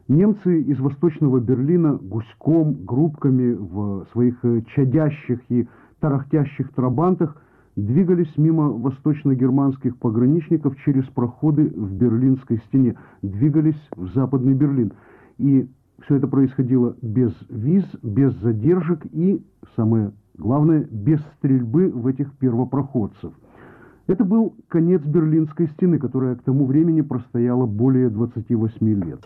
Немцы 0.08 0.60
из 0.60 0.78
Восточного 0.78 1.40
Берлина 1.40 1.94
гуськом, 1.94 2.84
группками 2.84 3.54
в 3.54 4.06
своих 4.12 4.36
э, 4.44 4.62
чадящих 4.72 5.40
и 5.48 5.66
тарахтящих 5.98 6.72
трабантах 6.74 7.42
двигались 7.74 8.32
мимо 8.36 8.68
восточно-германских 8.68 9.98
пограничников 9.98 10.76
через 10.84 11.04
проходы 11.06 11.72
в 11.74 11.92
Берлинской 11.94 12.58
стене, 12.68 12.94
двигались 13.22 13.80
в 13.96 14.14
Западный 14.14 14.54
Берлин. 14.54 14.92
И 15.38 15.68
все 16.04 16.16
это 16.16 16.28
происходило 16.28 16.94
без 17.02 17.32
виз, 17.48 17.84
без 18.04 18.32
задержек 18.42 19.04
и, 19.06 19.44
самое 19.74 20.12
главное, 20.38 20.86
без 20.88 21.20
стрельбы 21.38 21.90
в 21.90 22.06
этих 22.06 22.32
первопроходцев– 22.38 23.32
это 24.06 24.24
был 24.24 24.54
конец 24.68 25.02
Берлинской 25.02 25.68
стены, 25.68 25.98
которая 25.98 26.36
к 26.36 26.42
тому 26.42 26.66
времени 26.66 27.00
простояла 27.00 27.66
более 27.66 28.08
28 28.08 29.04
лет. 29.04 29.24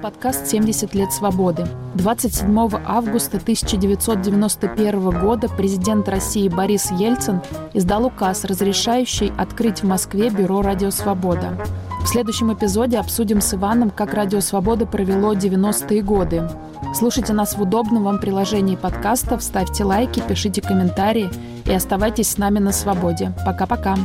Подкаст 0.00 0.52
«70 0.52 0.96
лет 0.96 1.12
свободы». 1.12 1.66
27 1.94 2.70
августа 2.86 3.36
1991 3.36 5.10
года 5.20 5.48
президент 5.48 6.08
России 6.08 6.48
Борис 6.48 6.90
Ельцин 6.90 7.40
издал 7.74 8.06
указ, 8.06 8.44
разрешающий 8.44 9.32
открыть 9.36 9.82
в 9.82 9.86
Москве 9.86 10.30
бюро 10.30 10.62
«Радио 10.62 10.90
Свобода». 10.90 11.58
В 12.02 12.06
следующем 12.06 12.52
эпизоде 12.52 12.98
обсудим 12.98 13.40
с 13.40 13.52
Иваном, 13.54 13.90
как 13.90 14.14
«Радио 14.14 14.40
Свобода» 14.40 14.86
провело 14.86 15.34
90-е 15.34 16.02
годы. 16.02 16.48
Слушайте 16.94 17.32
нас 17.32 17.56
в 17.56 17.62
удобном 17.62 18.04
вам 18.04 18.18
приложении 18.18 18.76
подкастов, 18.76 19.42
ставьте 19.42 19.84
лайки, 19.84 20.22
пишите 20.26 20.62
комментарии 20.62 21.30
и 21.66 21.72
оставайтесь 21.72 22.30
с 22.30 22.38
нами 22.38 22.58
на 22.58 22.72
свободе. 22.72 23.32
Пока-пока. 23.44 23.96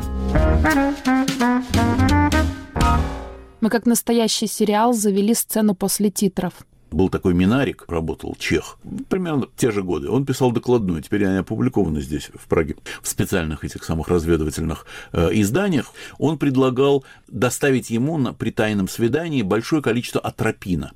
Мы 3.66 3.72
как 3.72 3.88
настоящий 3.88 4.46
сериал 4.46 4.94
завели 4.94 5.34
сцену 5.34 5.74
после 5.74 6.12
титров. 6.12 6.54
Был 6.92 7.10
такой 7.10 7.34
Минарик, 7.34 7.86
работал 7.88 8.36
чех, 8.38 8.78
примерно 9.10 9.48
те 9.58 9.72
же 9.72 9.82
годы. 9.82 10.08
Он 10.08 10.24
писал 10.24 10.52
докладную, 10.52 11.02
теперь 11.02 11.26
они 11.26 11.38
опубликованы 11.38 12.00
здесь, 12.00 12.30
в 12.32 12.46
Праге, 12.48 12.76
в 13.02 13.08
специальных 13.08 13.66
этих 13.66 13.84
самых 13.84 14.08
разведывательных 14.08 14.86
э, 15.14 15.30
изданиях. 15.32 15.94
Он 16.20 16.38
предлагал 16.38 17.06
доставить 17.28 17.90
ему 17.90 18.20
на, 18.20 18.34
при 18.34 18.52
тайном 18.52 18.88
свидании 18.88 19.42
большое 19.42 19.82
количество 19.82 20.22
атропина. 20.22 20.92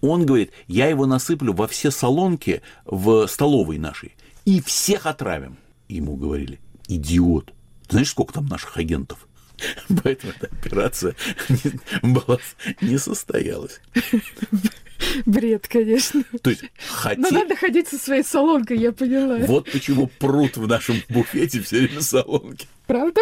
Он 0.00 0.24
говорит, 0.24 0.52
я 0.68 0.86
его 0.86 1.06
насыплю 1.06 1.52
во 1.52 1.66
все 1.66 1.90
салонки 1.90 2.62
в 2.84 3.26
столовой 3.26 3.78
нашей 3.78 4.14
и 4.44 4.60
всех 4.60 5.06
отравим. 5.06 5.56
Ему 5.88 6.14
говорили, 6.14 6.60
идиот, 6.86 7.52
знаешь, 7.90 8.10
сколько 8.10 8.34
там 8.34 8.46
наших 8.46 8.76
агентов? 8.76 9.26
Поэтому 10.02 10.32
эта 10.36 10.46
операция 10.46 11.14
была, 12.02 12.38
не 12.80 12.98
состоялась. 12.98 13.80
Бред, 15.26 15.68
конечно. 15.68 16.24
То 16.42 16.50
есть 16.50 16.64
хоте... 16.88 17.20
Но 17.20 17.30
надо 17.30 17.56
ходить 17.56 17.88
со 17.88 17.98
своей 17.98 18.22
солонкой, 18.22 18.78
я 18.78 18.92
поняла. 18.92 19.38
Вот 19.46 19.70
почему 19.70 20.06
пруд 20.06 20.56
в 20.56 20.66
нашем 20.66 21.02
буфете 21.08 21.60
все 21.60 21.80
время 21.80 22.00
солонки. 22.00 22.66
Правда? 22.86 23.20